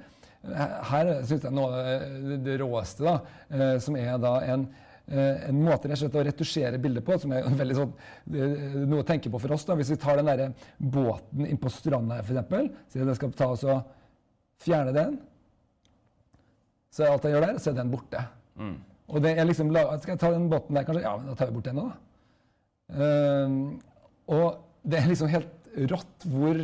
[0.48, 3.18] Her, syns jeg noe av det, råeste, da,
[3.52, 7.16] eh, som er da en Eh, en måte rett og slett å retusjere bildet på,
[7.22, 7.94] som er veldig sånn,
[8.34, 9.64] eh, noe å tenke på for oss.
[9.68, 12.74] da, Hvis vi tar den der båten inn på stranda her, f.eks.
[12.92, 13.94] Så jeg skal ta oss og
[14.64, 15.16] fjerne den.
[16.92, 18.26] Så er alt jeg gjør der, så er den borte.
[19.08, 21.06] Og det er liksom, Skal jeg ta den båten der, kanskje?
[21.06, 22.04] Ja, men da tar vi bort den òg, da.
[22.98, 23.58] Ehm,
[24.32, 26.60] og det er liksom helt rått hvor,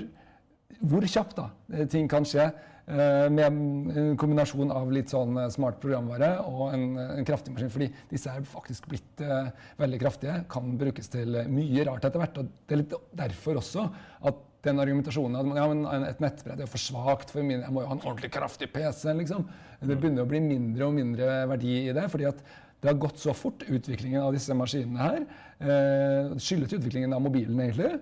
[0.80, 2.50] hvor kjapt da, eh, ting kan skje.
[2.88, 7.72] Eh, med en kombinasjon av litt sånn eh, smart programvare og en, en kraftig maskin.
[7.74, 10.40] Fordi disse er faktisk blitt uh, veldig kraftige.
[10.52, 12.42] Kan brukes til eh, mye rart etter hvert.
[12.42, 13.88] Og det er litt derfor også
[14.30, 17.82] at den argumentasjonen at ja, men et nettbrett er for svakt for min, jeg må
[17.84, 19.10] jo ha en ordentlig kraftig PC.
[19.20, 19.44] liksom.
[19.84, 22.06] Det begynner å bli mindre og mindre verdi i det.
[22.12, 22.46] fordi at
[22.84, 25.22] det har gått så fort, utviklingen av disse maskinene her.
[25.64, 27.94] Eh, skyldes utviklingen av mobilen, egentlig.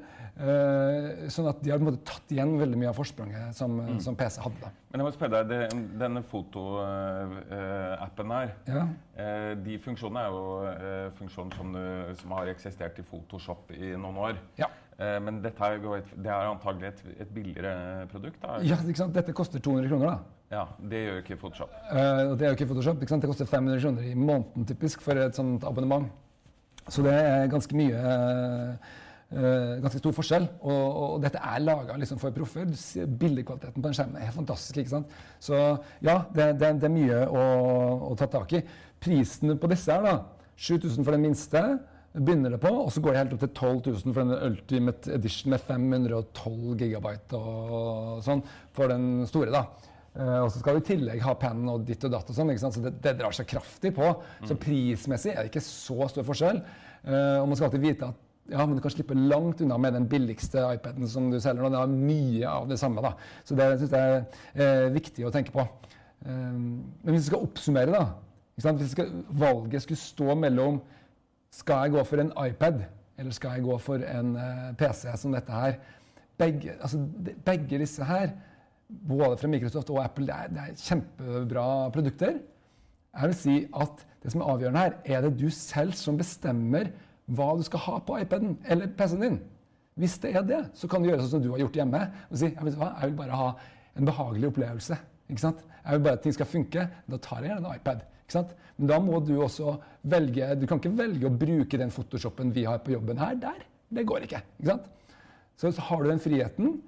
[0.41, 3.75] Eh, sånn at de har på en måte tatt igjen veldig mye av forspranget som,
[4.01, 4.71] som PC hadde.
[4.89, 5.59] Men jeg må spørre deg, det,
[6.01, 8.87] denne fotoappen her, Ja.
[9.21, 10.41] eh, de funksjonene er jo
[10.71, 11.75] eh, funksjoner som,
[12.23, 14.35] som har eksistert i Photoshop i noen år.
[14.59, 14.67] Ja.
[14.97, 15.77] Eh, men dette er,
[16.15, 18.41] det er antagelig et, et billigere produkt?
[18.41, 18.57] Da.
[18.65, 19.13] ja, ikke sant?
[19.13, 20.07] Dette koster 200 kroner.
[20.15, 20.19] da.
[20.51, 21.75] Ja, Det gjør ikke Photoshop.
[21.91, 22.99] Uh, det er jo ikke Photoshop.
[22.99, 23.23] Ikke sant?
[23.23, 26.09] Det koster 500 kroner i måneden typisk for et sånt abonnement.
[26.89, 28.91] Så det er ganske mye uh,
[29.31, 30.45] Uh, ganske stor forskjell.
[30.59, 32.67] Og, og, dette er laga liksom for proffer.
[33.21, 34.81] Bildekvaliteten på den skjermen er fantastisk.
[34.81, 35.13] ikke sant?
[35.39, 35.55] Så
[36.03, 37.45] ja, det, det, det er mye å,
[38.09, 38.61] å ta tak i.
[38.99, 40.17] Prisen på disse her, da.
[40.59, 41.63] 7000 for den minste.
[42.11, 45.13] Begynner det på, og så går det helt opp til 12 000 for den Ultimate
[45.15, 48.43] Edition med 512 gigabyte og sånn
[48.75, 49.55] for den store.
[49.55, 49.90] da.
[50.11, 52.51] Eh, og så skal du i tillegg ha penn og ditt og datt og sånn,
[52.51, 52.75] ikke sant?
[52.75, 54.09] så det, det drar seg kraftig på.
[54.47, 56.61] Så prismessig er det ikke så stor forskjell.
[57.05, 59.93] Eh, og man skal alltid vite at ja, men du kan slippe langt unna med
[59.95, 61.71] den billigste iPaden som du selger nå.
[61.71, 63.03] Det har mye av det samme.
[63.05, 63.13] da.
[63.47, 65.63] Så det synes jeg er eh, viktig å tenke på.
[66.25, 68.31] Eh, men hvis vi skal oppsummere, da.
[68.57, 70.81] Hvis skal, valget skulle stå mellom
[71.51, 72.83] skal jeg gå for en iPad
[73.19, 75.79] eller skal jeg gå for en uh, PC som dette her?
[76.39, 77.01] Begge, altså,
[77.45, 78.31] begge disse her,
[78.91, 82.41] både fra Microsoft og Apple, det er, det er kjempebra produkter.
[83.11, 86.91] Jeg vil si at det som er avgjørende her, er det du selv som bestemmer
[87.31, 89.39] hva du skal ha på iPaden eller PC-en din.
[89.99, 92.01] Hvis det er det, så kan du gjøre sånn som du har gjort hjemme.
[92.29, 93.49] og si, jeg, vil, jeg vil bare ha
[93.99, 94.97] en behagelig opplevelse.
[95.29, 95.65] ikke sant?
[95.81, 96.87] Jeg vil bare at ting skal funke.
[97.11, 98.05] Da tar jeg gjerne en iPad.
[98.23, 98.53] ikke sant?
[98.77, 99.75] Men da må du også
[100.13, 103.65] velge Du kan ikke velge å bruke den photoshopen vi har på jobben her, der.
[103.91, 104.41] Det går ikke.
[104.59, 104.87] ikke sant?
[105.59, 106.79] Så så har du den friheten,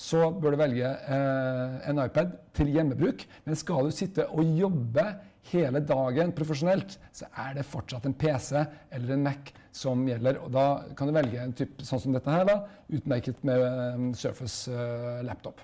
[0.00, 3.26] så bør du velge eh, en iPad til hjemmebruk.
[3.44, 5.04] Men skal du sitte og jobbe
[5.50, 10.40] hele dagen profesjonelt, så er det fortsatt en PC eller en Mac som gjelder.
[10.44, 12.62] Og da kan du velge en type sånn som dette her, da,
[12.96, 15.60] utmerket med eh, Surface eh, laptop.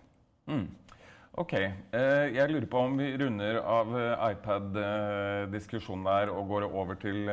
[1.37, 1.55] Ok.
[1.57, 3.93] Eh, jeg lurer på om vi runder av
[4.31, 7.25] iPad-diskusjonen der og går over til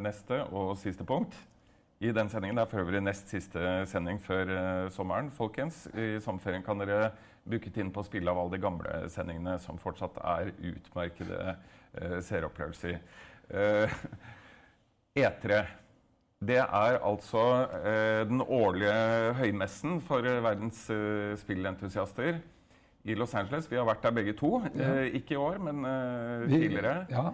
[0.00, 1.36] neste og siste punkt.
[2.00, 5.30] I den sendingen, Det er for øvrig nest siste sending før uh, sommeren.
[5.30, 5.82] folkens.
[5.94, 7.10] I sommerferien kan dere
[7.44, 12.20] bruke tiden på å spille av alle de gamle sendingene som fortsatt er utmerkede uh,
[12.24, 12.96] seeropplevelser.
[13.52, 13.92] Uh,
[15.18, 15.60] E3.
[16.40, 17.40] Det er altså
[17.84, 22.38] eh, den årlige høymessen for eh, verdens eh, spillentusiaster
[23.04, 23.66] i Los Angeles.
[23.68, 24.54] Vi har vært der begge to.
[24.72, 26.94] Eh, ikke i år, men eh, Vi- tidligere.
[27.12, 27.26] Ja.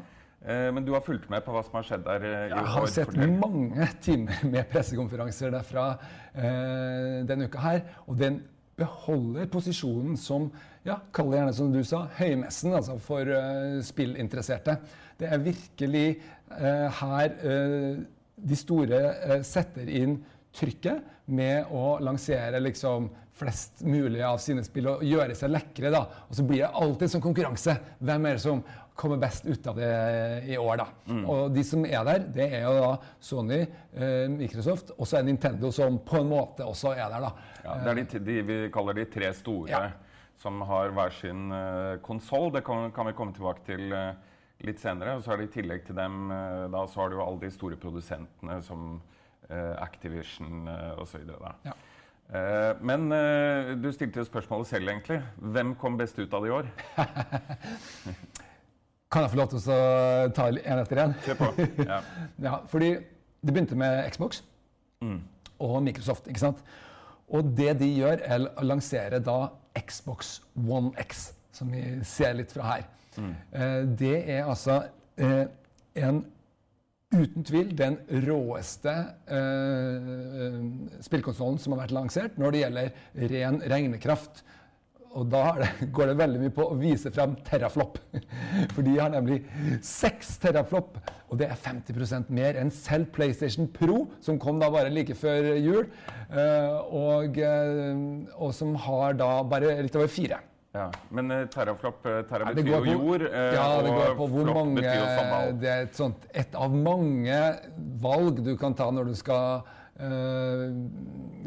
[0.45, 2.69] Eh, men du har fulgt med på hva som har skjedd der eh, i Jeg
[2.75, 2.91] har år?
[2.93, 3.33] sett Fortell.
[3.41, 5.87] mange timer med pressekonferanser derfra
[6.35, 7.83] eh, denne uka her.
[8.07, 8.43] Og den
[8.77, 10.51] beholder posisjonen som
[10.87, 14.77] ja, kall det gjerne som du sa, høymessen altså for eh, spillinteresserte.
[15.19, 16.07] Det er virkelig
[16.61, 17.93] eh, her eh,
[18.37, 20.19] de store setter inn
[20.57, 21.01] trykket
[21.33, 25.91] med å lansere liksom flest mulig av sine spill og gjøre seg lekre.
[25.93, 26.05] da.
[26.29, 27.75] Og så blir det alltid sånn konkurranse.
[28.01, 28.63] Hvem er det som
[28.97, 29.91] kommer best ut av det
[30.49, 30.87] i år, da?
[31.29, 33.61] Og de som er der, det er jo da Sony,
[33.95, 37.33] eh, Microsoft og så er Nintendo som på en måte også er der, da.
[37.65, 39.83] Ja, det er de, de vi kaller de tre store Ja.
[40.41, 42.51] som har hver sin eh, konsoll.
[42.55, 44.15] Det kan, kan vi komme tilbake til eh,
[44.65, 45.17] litt senere.
[45.17, 47.45] Og så er det i tillegg til dem eh, da, så har du jo alle
[47.45, 48.97] de store produsentene som
[49.51, 51.21] uh, Activision eh, osv.
[51.65, 51.75] Ja.
[52.27, 55.21] Uh, men eh, du stilte jo spørsmålet selv, egentlig.
[55.37, 56.71] Hvem kom best ut av det i år?
[59.17, 59.77] Kan jeg få lov til å
[60.37, 61.13] ta en etter en?
[61.25, 61.47] Kjør på.
[61.89, 62.01] Ja.
[62.45, 62.91] Ja, fordi
[63.41, 64.43] det begynte med Xbox
[65.57, 66.61] og Microsoft, ikke sant?
[67.33, 69.39] Og det de gjør, er å lansere da
[69.89, 72.85] Xbox One X, som vi ser litt fra her.
[73.17, 74.83] Eh, det er altså
[75.17, 75.47] eh,
[75.97, 76.21] en
[77.17, 78.99] uten tvil den råeste
[79.33, 80.61] eh,
[81.09, 84.45] spillkonsollen som har vært lansert når det gjelder ren regnekraft.
[85.17, 87.99] Og da det, går det veldig mye på å vise frem teraflop.
[88.75, 89.43] For de har nemlig
[89.85, 90.99] 6 teraflop,
[91.31, 95.55] og det er 50% mer enn selv PlayStation Pro, som kom da bare like før
[95.57, 95.89] jul,
[96.29, 98.05] eh, og, eh,
[98.37, 100.43] og som har da bare litt over 4.
[100.77, 100.91] Ja.
[101.09, 104.83] Men uh, teraflop terra betyr jo jord, eh, ja, det går på hvor mange.
[104.83, 107.39] Det er et, sånt, et av mange
[108.03, 109.76] valg du kan ta når du skal eh,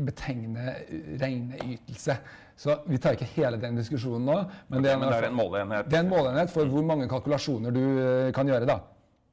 [0.05, 0.75] betegne
[1.21, 2.15] regneytelse.
[2.59, 4.39] Så vi tar ikke hele den diskusjonen nå.
[4.69, 5.85] Men det, er, Men det er en måleenhet.
[5.91, 8.79] det er en måleenhet for hvor mange kalkulasjoner du eh, kan gjøre, da.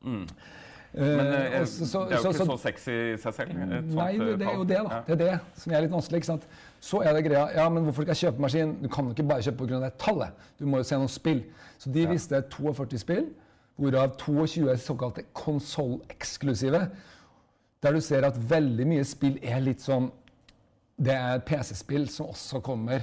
[0.06, 0.20] Mm.
[0.94, 3.54] Eh, Men eh, så- så- det er jo ikke så- så sexy i seg selv.
[3.56, 4.94] Nei, det, eh, det er jo det, da.
[4.94, 5.00] Ja.
[5.06, 6.16] Det er det som er litt vanskelig.
[6.16, 6.46] ikke sant?
[6.80, 8.76] Så er det greia Ja, men hvorfor skal jeg kjøpe maskin?
[8.82, 9.80] Du kan jo ikke bare kjøpe pga.
[9.80, 10.28] det tallet.
[10.58, 11.42] Du må jo se noen spill.
[11.78, 13.26] Så de viste 42 spill,
[13.78, 16.90] hvorav 22 er såkalte konsolleksklusive.
[17.82, 20.08] Der du ser at veldig mye spill er litt sånn
[20.96, 23.02] Det er PC-spill som også kommer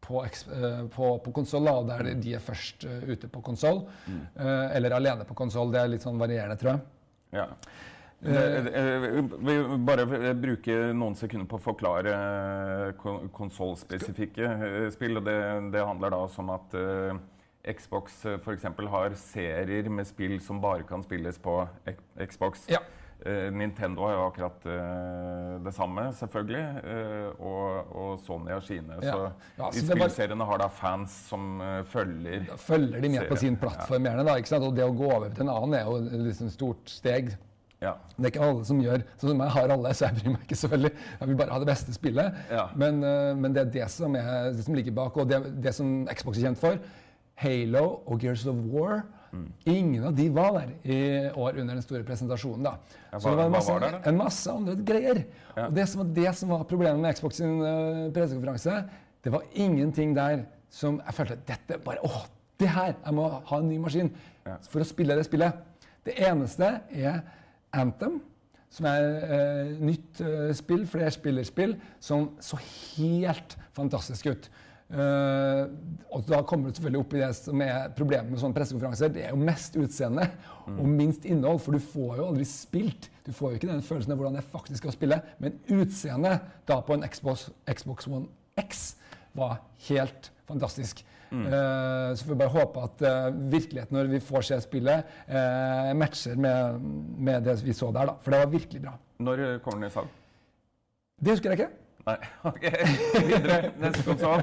[0.00, 3.82] på, eh, på, på konsoll, der de er først eh, ute på konsoll.
[4.06, 4.22] Mm.
[4.72, 5.72] eller alene på konsoll.
[5.74, 6.80] Det er litt sånn varierende, tror jeg.
[7.36, 7.46] Ja.
[8.24, 10.06] Eh, vi bare
[10.38, 15.18] bruke noen sekunder på å forklare eh, kon- konsollspesifikke eh, spill.
[15.20, 15.36] og Det,
[15.74, 17.18] det handler da om at eh,
[17.76, 18.64] Xbox f.eks.
[18.94, 21.58] har serier med spill som bare kan spilles på
[22.30, 22.64] Xbox.
[22.72, 22.80] Ja.
[23.24, 26.64] Eh, Nintendo har jo akkurat uh, det samme, selvfølgelig.
[26.84, 28.98] Uh, og, og Sony har sine.
[29.00, 29.14] Ja.
[29.14, 29.22] Så
[29.56, 33.38] Ja, så bare- spillseriene har da fans som uh, følger Da følger de med på
[33.40, 34.26] sin plattform gjerne.
[34.28, 34.68] da, ikke sant?
[34.68, 37.32] Og det å gå over til en annen er jo et liksom stort steg.
[37.80, 37.94] Ja.
[38.16, 40.44] Det er ikke alle som gjør sånn som jeg har alle, så jeg bryr meg
[40.46, 40.92] ikke så veldig.
[41.20, 42.38] Jeg vil bare ha det beste spillet.
[42.52, 42.68] Ja.
[42.76, 43.00] Men,
[43.40, 46.38] men det er det som, er, det som ligger bak, og det, det som Xbox
[46.40, 46.78] er kjent for.
[47.42, 49.02] Halo og Gears of War.
[49.32, 49.46] Mm.
[49.68, 50.98] Ingen av de var der i
[51.36, 52.64] år under den store presentasjonen.
[52.64, 52.76] da.
[53.12, 55.24] Ja, Så det var en masse, var det, en masse andre greier.
[55.56, 55.66] Ja.
[55.66, 58.78] Og det som, var, det som var problemet med Xbox sin uh, pressekonferanse,
[59.24, 62.22] det var ingenting der som jeg følte dette bare, åh,
[62.60, 64.10] det her, jeg må ha en ny maskin
[64.46, 64.56] Ja.
[64.70, 65.52] for å spille det spillet.
[66.06, 67.20] Det eneste er
[67.74, 68.20] Anthem,
[68.70, 72.56] som er uh, nytt uh, spill, flerspillerspill, som så
[72.96, 74.48] helt fantastisk ut.
[74.86, 75.62] Eh,
[76.14, 79.10] og da kommer du selvfølgelig opp i det som er problemet med sånne pressekonferanser.
[79.14, 80.28] Det er jo mest utseende
[80.66, 83.10] og minst innhold, for du får jo aldri spilt.
[83.26, 85.18] Du får jo ikke den følelsen av hvordan det faktisk å spille.
[85.42, 88.30] Men utseendet da på en Xbox, Xbox One
[88.62, 88.88] X
[89.36, 91.02] var helt fantastisk.
[91.32, 95.90] Eh, så får vi bare håpe at uh, virkeligheten når vi får se spillet, uh,
[95.98, 96.86] matcher med,
[97.18, 98.12] med det vi så der.
[98.12, 98.14] da.
[98.22, 98.94] For det var virkelig bra.
[99.26, 100.22] Når kommer den i salg?
[101.18, 101.85] Det husker jeg ikke.
[102.06, 102.16] Nei,
[102.50, 102.66] ok.
[103.26, 103.72] Videre.
[103.82, 104.42] Neste konsoll.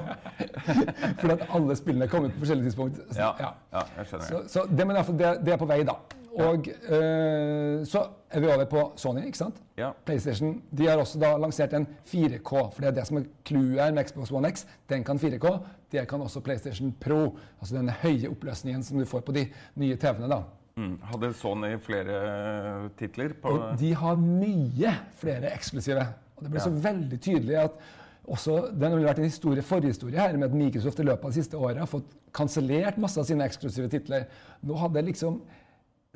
[1.20, 3.00] Fordi at alle spillene kom ut på forskjellige tidspunkt.
[3.16, 3.54] Ja, Ja.
[3.72, 4.26] ja, jeg skjønner.
[4.28, 5.96] Så, så det, men det, det er på vei, da.
[6.34, 8.00] Og eh, så
[8.34, 9.60] er vi over på Sony, ikke sant?
[9.78, 9.92] Ja.
[10.06, 13.78] PlayStation de har også da lansert en 4K, for det er det som er clouet
[13.78, 14.64] her med Xbox One X.
[14.90, 15.52] Den kan 4K.
[15.94, 17.36] Det kan også PlayStation Pro.
[17.60, 19.46] Altså den høye oppløsningen som du får på de
[19.78, 20.28] nye TV-ene.
[20.34, 20.42] da.
[20.74, 20.96] Mm.
[21.06, 24.90] Hadde Sony flere titler på Og de har mye
[25.22, 26.02] flere eksklusive.
[26.44, 27.84] Det ble så veldig tydelig at
[28.24, 31.42] også, Det har vært en historie, forhistorie her med at Microsoft i løpet av de
[31.42, 34.24] siste året har fått kansellert masse av sine eksklusive titler.
[34.64, 35.42] Nå hadde liksom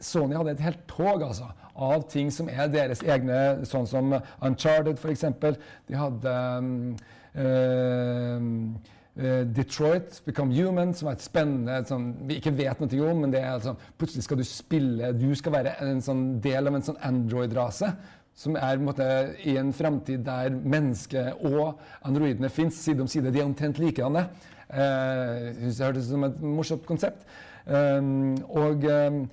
[0.01, 4.99] Sony hadde et helt tog altså, av ting som er deres egne, sånn som Uncharted
[4.99, 5.25] f.eks.
[5.89, 6.77] De hadde um,
[9.19, 13.35] eh, Detroit Become Human, som er et spennende sånn, vi ikke vet noe om, men
[13.35, 16.87] det er sånn, plutselig skal du spille Du skal være en sånn del av en
[16.87, 17.91] sånn Android-rase.
[18.39, 19.05] Som er en måte,
[19.43, 23.33] i en framtid der mennesket og androidene fins side om side.
[23.35, 24.29] De er omtrent likedanne.
[24.69, 27.25] Eh, jeg synes det hørtes ut som et morsomt konsept.
[27.69, 29.25] Um, og um,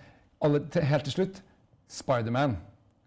[0.44, 1.38] alle, til, helt til slutt
[1.88, 2.58] Spiderman.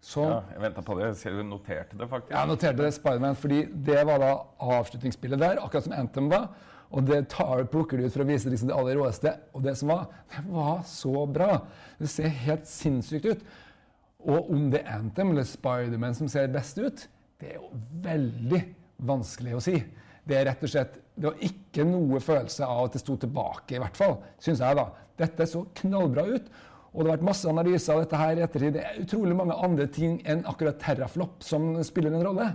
[0.01, 1.09] Så Ja, jeg venta på det.
[1.09, 2.31] Jeg ser du noterte det, faktisk.
[2.31, 4.31] jeg noterte det Spiderman fordi det var da
[4.79, 6.47] avslutningsspillet der, akkurat som Anthem var.
[6.89, 9.35] Og det tar, plukker de ut for å vise liksom det aller råeste.
[9.53, 11.59] Og det som var, det var så bra.
[11.99, 13.43] Det ser helt sinnssykt ut.
[14.27, 17.05] Og om det er Anthem eller Spiderman som ser best ut,
[17.39, 17.69] det er jo
[18.03, 18.61] veldig
[19.07, 19.77] vanskelig å si.
[20.27, 23.75] Det er rett og slett Det var ikke noe følelse av at det sto tilbake,
[23.75, 24.85] i hvert fall, syns jeg, da.
[25.19, 26.45] Dette så knallbra ut.
[26.89, 28.75] Og det har vært masse analyser av dette her i ettertid.
[28.77, 32.47] Det er utrolig mange andre ting enn akkurat terraflop som spiller en rolle.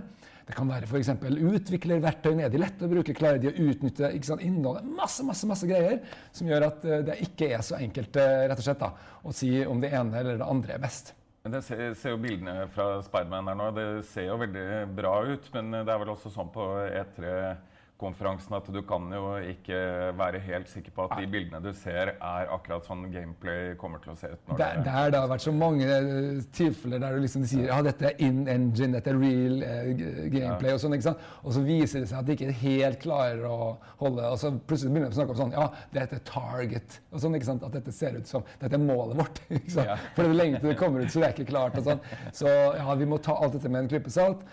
[0.45, 1.11] Det kan være f.eks.
[1.57, 2.33] utviklerverktøy.
[2.37, 3.15] Er de lette å bruke?
[3.17, 4.85] Klarer de å utnytte sant, innholdet?
[4.97, 6.01] Masse masse, masse greier
[6.35, 8.91] som gjør at eh, det ikke er så enkelt eh, rett og slett da,
[9.25, 11.15] å si om det ene eller det andre er best.
[11.45, 13.67] Men ser, ser jo bildene fra Spiderman her nå.
[13.75, 14.65] Det ser jo veldig
[14.97, 15.49] bra ut.
[15.53, 16.65] Men det er vel også sånn på
[17.95, 19.77] E3-konferansen at du kan jo ikke
[20.17, 24.11] være helt sikker på at de bildene du ser, er akkurat sånn gameplay kommer til
[24.13, 24.39] å se ut.
[24.47, 27.69] når Der, der det har vært så mange eh, tilfeller der du liksom de sier
[27.69, 30.95] ja, dette er in engine, dette er real eh, gameplay gameplay og sånn.
[30.97, 31.23] ikke sant?
[31.43, 33.57] Og så viser det seg at de ikke helt klarer å
[34.01, 36.99] holde Og så plutselig begynner de å snakke om sånn ja, dette er target.
[37.11, 37.65] og sånn, ikke sant?
[37.67, 39.41] At dette ser ut som dette er målet vårt.
[39.57, 39.91] ikke sant?
[39.93, 39.97] Ja.
[40.15, 41.79] For det er lenge til det kommer ut, så det er ikke klart.
[41.79, 42.03] og sånn.
[42.39, 44.43] Så ja, vi må ta alt dette med en klype salt.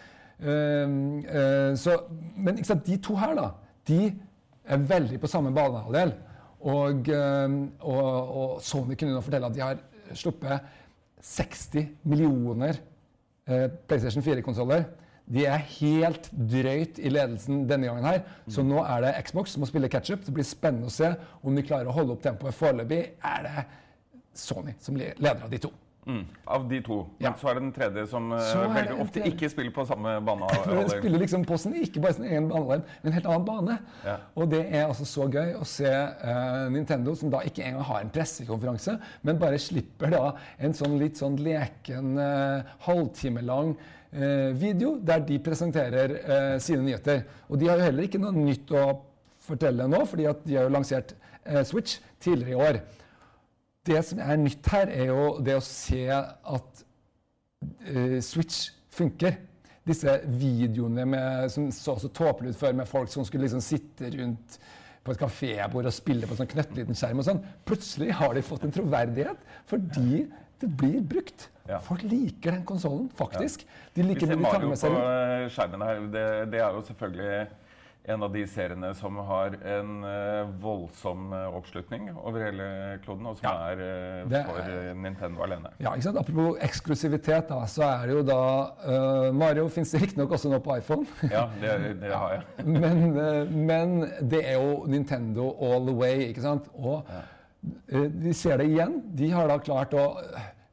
[0.43, 1.97] Um, eh, så,
[2.37, 3.49] men sant, de to her, da,
[3.89, 4.13] de
[4.65, 6.15] er veldig på samme banehalvdel.
[6.63, 9.81] Og, um, og, og Sony kunne nå fortelle at de har
[10.19, 10.67] sluppet
[11.23, 12.81] 60 millioner
[13.47, 14.85] eh, PlayStation 4-konsoller.
[15.33, 18.25] De er helt drøyt i ledelsen denne gangen her.
[18.51, 20.25] Så nå er det Xbox som må spille catch-up.
[20.27, 22.57] Det blir spennende å se om de klarer å holde opp tempoet.
[22.59, 23.01] Foreløpig
[23.31, 23.65] er det
[24.39, 25.71] Sony som leder av de to.
[26.07, 26.23] Mm.
[26.45, 26.97] Av de to.
[27.23, 29.31] Men så er det den tredje som eh, veldig ofte tredje.
[29.37, 30.49] ikke spiller på samme bane.
[30.91, 33.77] spiller liksom på sin, ikke bare sin egen banehalvdel, men en helt annen bane.
[34.03, 34.17] Ja.
[34.35, 38.03] Og det er altså så gøy å se uh, Nintendo, som da ikke engang har
[38.03, 40.25] en pressekonferanse, men bare slipper da
[40.59, 47.23] en sånn litt sånn leken halvtime halvtimelang uh, video der de presenterer uh, sine nyheter.
[47.47, 48.89] Og de har jo heller ikke noe nytt å
[49.43, 51.15] fortelle nå, fordi at de har jo lansert
[51.67, 52.77] Switch tidligere i år.
[53.87, 56.85] Det som er nytt her, er jo det å se at
[57.89, 59.41] uh, Switch funker.
[59.87, 64.13] Disse videoene med, som så så tåpelige ut før, med folk som skulle liksom sitte
[64.15, 64.61] rundt
[65.03, 67.43] på et kafébord og spille på en sånn knøttliten skjerm og sånn.
[67.67, 69.41] Plutselig har de fått en troverdighet
[69.71, 70.29] fordi
[70.63, 71.49] det blir brukt.
[71.67, 71.81] Ja.
[71.83, 73.65] Folk liker den konsollen, faktisk.
[73.97, 76.05] De Vi liker ser de tar Mario på eh, skjermen her.
[76.15, 77.41] Det, det er jo selvfølgelig
[78.05, 82.65] en av de seriene som har en eh, voldsom eh, oppslutning over hele
[83.05, 83.71] kloden, og som Ja.
[83.71, 83.83] er
[84.27, 85.71] eh, for er- Nintendo alene.
[85.79, 86.19] Ja, ikke sant?
[86.19, 88.41] Apropos eksklusivitet, da, så er det jo da
[88.83, 91.07] uh, Mario fins riktignok også nå på iPhone.
[91.31, 92.67] Ja, det, det har jeg.
[92.75, 93.95] men, uh, men
[94.31, 96.67] det er jo Nintendo all the way, ikke sant?
[96.75, 98.99] Og eh, vi ser det igjen.
[99.15, 100.09] De har da klart å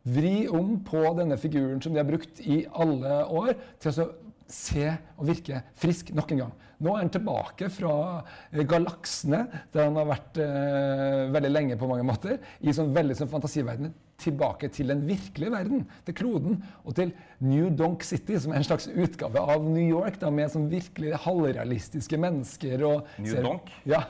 [0.09, 4.07] vri om på denne figuren som de har brukt i alle år, til å
[4.49, 4.87] se
[5.19, 6.57] og virke frisk nok en gang.
[6.79, 7.93] Nå er han tilbake fra
[8.53, 9.41] eh, galaksene,
[9.73, 13.95] der han har vært eh, veldig lenge på mange måter, i sånn veldig sånn fantasiverdenen,
[14.19, 17.13] Tilbake til den virkelige verden, til kloden, og til
[17.47, 21.13] New Donk City, som er en slags utgave av New York, da, med sånn virkelig
[21.23, 22.83] halvrealistiske mennesker.
[22.83, 23.71] Og New ser- Donk?
[23.87, 24.01] Ja.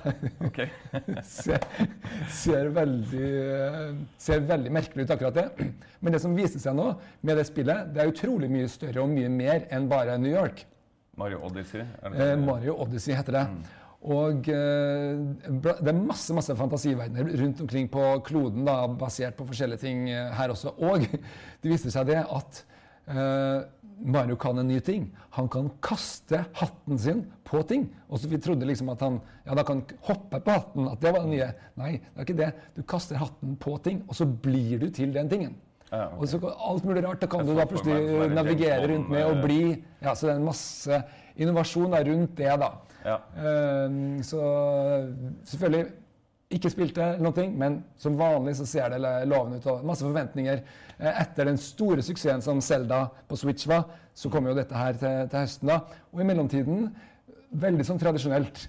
[0.47, 0.63] Ok.
[1.29, 1.67] ser,
[2.39, 5.69] ser, veldig, eh, ser veldig merkelig ut, akkurat det.
[6.01, 6.89] Men det som viser seg nå
[7.21, 10.65] med det spillet, det er utrolig mye større og mye mer enn bare New York.
[11.19, 11.83] Mario Odyssey.
[11.83, 13.45] Eh, det, Mario Odyssey heter det.
[13.99, 15.19] Og eh,
[15.59, 20.31] det er masse masse fantasiverdener rundt omkring på kloden, da, basert på forskjellige ting eh,
[20.37, 20.71] her også.
[20.79, 21.03] Og
[21.61, 22.61] det viser seg det at
[23.11, 23.67] eh,
[23.99, 25.09] Mario kan en ny ting.
[25.35, 27.89] Han kan kaste hatten sin på ting.
[28.07, 31.11] Og så Vi trodde liksom at han ja, da kan hoppe på hatten, at det
[31.11, 31.49] var det nye.
[31.81, 32.53] Nei, det er ikke det.
[32.77, 35.59] Du kaster hatten på ting, og så blir du til den tingen.
[35.89, 36.19] Ja, okay.
[36.19, 37.21] Og så alt mulig rart.
[37.21, 39.61] Da kan du da plutselig sånn navigere rundt med og eh, bli
[40.03, 41.01] Ja, så det er en masse
[41.39, 42.69] innovasjon der rundt det, da.
[43.05, 43.15] Ja.
[43.39, 44.43] Ehm, så
[45.49, 45.85] selvfølgelig
[46.49, 49.67] ikke spilte noe, men som vanlig så ser det lovende ut.
[49.69, 50.61] og Masse forventninger.
[50.97, 54.97] Eh, Etter den store suksessen som Zelda på Switch var, så kommer jo dette her
[54.97, 55.71] til, til høsten.
[55.73, 55.79] da.
[56.13, 56.89] Og i mellomtiden,
[57.49, 58.67] veldig sånn tradisjonelt,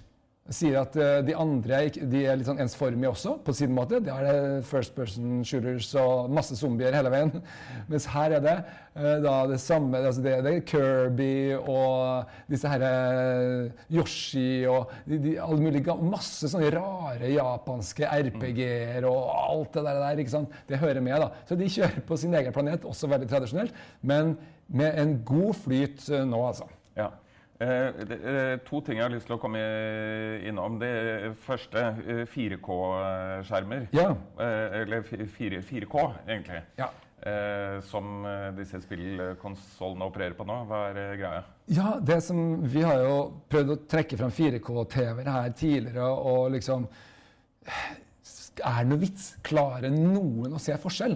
[0.55, 4.01] sier at eh, de andre de er litt sånn ensformige også, på sin måte.
[4.03, 7.33] Det er det first person shooters og masse zombier hele veien.
[7.91, 12.71] Mens her er det eh, da det samme altså det, det er Kirby og disse
[12.71, 19.75] her eh, Yoshi og de, de, alle mulige Masse sånne rare japanske RPG-er og alt
[19.75, 20.53] det der, ikke sant?
[20.69, 21.31] Det hører med, da.
[21.47, 23.75] Så de kjører på sin egen planet, også veldig tradisjonelt,
[24.07, 24.35] men
[24.71, 26.67] med en god flyt nå, altså.
[26.97, 27.09] Ja.
[27.50, 29.59] Eh, det, eh, to ting jeg har lyst til å komme
[30.47, 30.79] innom.
[30.81, 33.87] Det første, eh, 4K-skjermer.
[33.93, 34.09] Ja.
[34.39, 35.95] Eh, eller fi- 4K,
[36.27, 36.61] egentlig.
[36.79, 36.89] Ja.
[37.21, 40.55] Eh, som eh, disse spillkonsollene opererer på nå.
[40.65, 41.43] Hva er eh, greia?
[41.69, 43.17] Ja, det som Vi har jo
[43.51, 46.87] prøvd å trekke fram 4K-TV-er her tidligere, og liksom
[48.65, 49.35] Er det noe vits?
[49.45, 51.13] Klarer noen å se forskjell?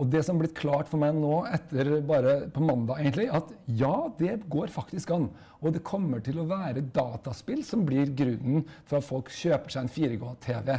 [0.00, 3.52] Og det som har blitt klart for meg nå etter bare på mandag, egentlig, at
[3.76, 5.28] ja, det går faktisk an.
[5.60, 9.84] Og det kommer til å være dataspill som blir grunnen for at folk kjøper seg
[9.84, 10.74] en 4K-TV.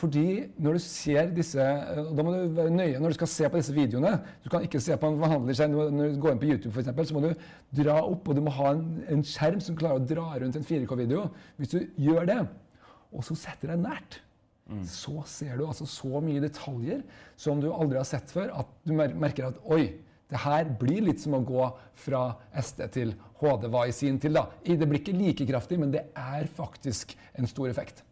[0.00, 0.26] Fordi
[0.62, 1.64] når du ser disse
[1.98, 4.14] og Da må du være nøye når du skal se på disse videoene.
[4.44, 5.74] Du kan ikke se på en vanlig seg.
[5.74, 8.44] Når du går inn på YouTube, for eksempel, så må du dra opp, og du
[8.44, 11.26] må ha en, en skjerm som klarer å dra rundt en 4K-video.
[11.58, 12.40] Hvis du gjør det,
[13.10, 14.20] og så setter deg nært,
[14.86, 17.02] så ser du altså så mye detaljer
[17.40, 19.96] som du aldri har sett før, at du merker at oi,
[20.30, 21.64] det her blir litt som å gå
[21.98, 24.36] fra SD til HD var i sin til.
[24.38, 24.46] da.
[24.62, 28.04] Det blir ikke like kraftig, men det er faktisk en stor effekt.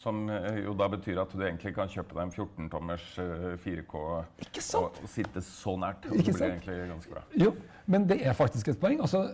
[0.00, 3.98] Som eh, jo da betyr at du egentlig kan kjøpe deg en 14-tommers eh, 4K
[4.46, 4.96] Ikke sant?
[4.96, 6.08] og, sitte så nært.
[6.08, 7.24] Og Ikke det blir egentlig ganske bra.
[7.36, 7.50] Jo,
[7.84, 9.02] men det er faktisk et poeng.
[9.04, 9.26] Altså,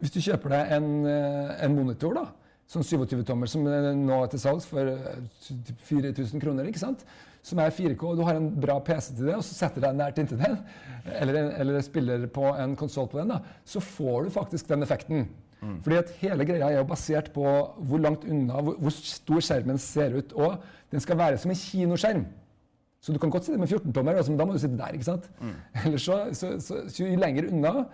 [0.00, 2.24] hvis du kjøper deg en, eh, en monitor, da,
[2.70, 5.18] sånn 27-tommer som nå er til salgs for eh,
[5.88, 7.04] 4000 kroner, ikke sant?
[7.40, 9.94] som er 4K, og du har en bra PC til det, og så setter deg
[9.96, 10.58] nært inntil den,
[11.16, 15.24] eller, eller spiller på en konsoll på den, da, så får du faktisk den effekten.
[15.84, 17.44] Fordi at hele greia er jo basert på
[17.88, 20.32] hvor langt unna, hvor, hvor stor skjermen ser ut.
[20.32, 20.54] Og
[20.92, 22.22] den skal være som en kinoskjerm.
[23.00, 24.96] Så du kan godt sitte med 14-tommer, altså, men da må du sitte der.
[24.96, 25.28] ikke sant?
[25.84, 27.86] Eller så, så, så, så jo lenger unna,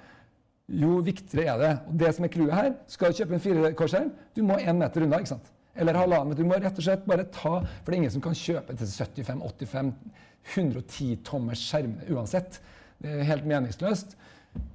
[0.68, 1.72] jo viktigere er det.
[1.88, 5.04] Og det som er clouet her, skal du kjøpe en 4K-skjerm, du må én meter
[5.06, 5.20] unna.
[5.22, 5.52] ikke sant?
[5.76, 6.36] Eller halvannen.
[6.36, 8.88] Du må rett og slett bare ta For det er ingen som kan kjøpe til
[8.88, 9.92] 75, 85,
[10.56, 12.60] 110 tommers skjermene uansett.
[13.02, 14.16] Det er helt meningsløst.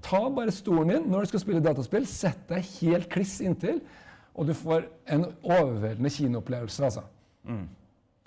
[0.06, 3.80] Ta bare stolen din når du skal spille dataspill, sett deg helt kliss inntil,
[4.38, 6.84] og du får en overveldende kinoopplevelse.
[6.86, 7.08] altså.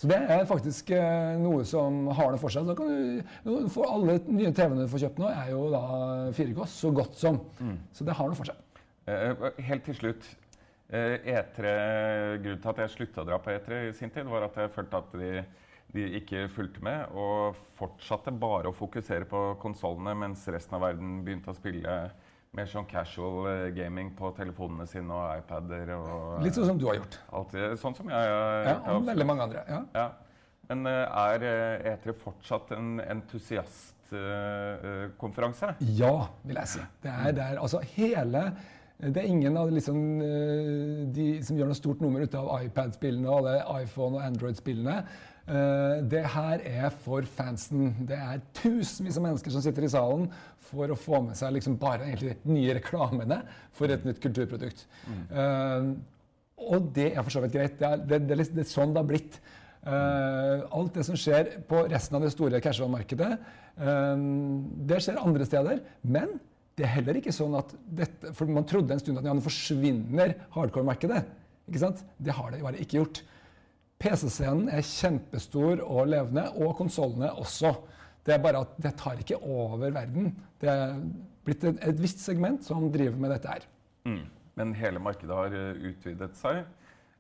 [0.01, 2.67] Så det er faktisk eh, noe som har noe for seg.
[2.67, 5.83] Så kan du, for alle nye TV-ene du får kjøpt nå, er jo da
[6.35, 7.39] 4K, så godt som.
[7.95, 8.59] Så det har noe for seg.
[9.07, 10.27] Eh, helt til slutt.
[10.95, 11.77] Eh, E3,
[12.43, 14.73] grunnen til at jeg slutta å dra på E3 i sin tid, var at jeg
[14.75, 15.31] følte at de,
[15.95, 21.21] de ikke fulgte med og fortsatte bare å fokusere på konsollene, mens resten av verden
[21.25, 21.97] begynte å spille
[22.55, 26.87] mer sånn casual eh, gaming på telefonene sine og iPader og Litt sånn som du
[26.89, 27.19] har gjort.
[27.35, 29.07] Alltid, sånn som jeg har Ja, gjort.
[29.11, 29.65] veldig mange andre.
[29.69, 29.81] Ja.
[29.95, 30.07] Ja.
[30.71, 33.01] Men eh, er eh, E3 fortsatt en
[34.15, 35.75] entusiastkonferanse?
[35.99, 36.15] Ja,
[36.47, 36.81] vil jeg si.
[37.05, 38.43] Det er der, altså hele
[39.03, 43.27] det er ingen av liksom, eh, de som gjør noe stort nummer ut av iPad-spillene
[43.29, 45.05] og alle iPhone- og Android-spillene.
[45.47, 48.07] Eh, Det her er for fansen.
[48.07, 51.77] Det er tusenvis av mennesker som sitter i salen for å få med seg liksom
[51.77, 53.43] bare egentlig nye reklamene
[53.73, 54.87] for et nytt kulturprodukt.
[55.31, 55.95] Eh,
[56.57, 57.79] og det er for så vidt greit.
[57.79, 59.41] Det er, det, det, det er sånn det har blitt.
[59.85, 63.35] Uh, alt det som skjer på resten av det store casual-markedet,
[63.77, 64.17] uh,
[64.89, 65.83] det skjer andre steder.
[66.01, 66.39] Men
[66.75, 69.45] det er heller ikke sånn at dette For man trodde en stund at ja, nå
[69.45, 71.20] forsvinner hardcore-markedet.
[71.70, 72.03] Ikke sant?
[72.18, 73.20] Det har det bare ikke gjort.
[74.03, 77.70] PC-scenen er kjempestor og levende, og konsollene også.
[78.27, 80.33] Det er bare at det tar ikke over verden.
[80.61, 80.99] Det er
[81.47, 83.66] blitt et, et visst segment som driver med dette her.
[84.09, 84.25] Mm.
[84.59, 86.64] Men hele markedet har eh, utvidet seg.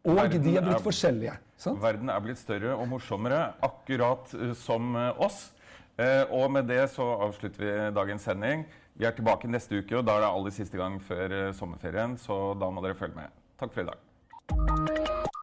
[0.04, 1.34] Og Verden de er blitt er- forskjellige.
[1.56, 1.80] Sant?
[1.80, 5.46] Verden er blitt større og morsommere, akkurat eh, som eh, oss.
[6.34, 8.64] Og med det så avslutter vi dagens sending.
[8.94, 12.14] Vi er tilbake neste uke, og da er det aller siste gang før eh, sommerferien,
[12.14, 13.38] så da må dere følge med.
[13.58, 15.33] Takk for i dag.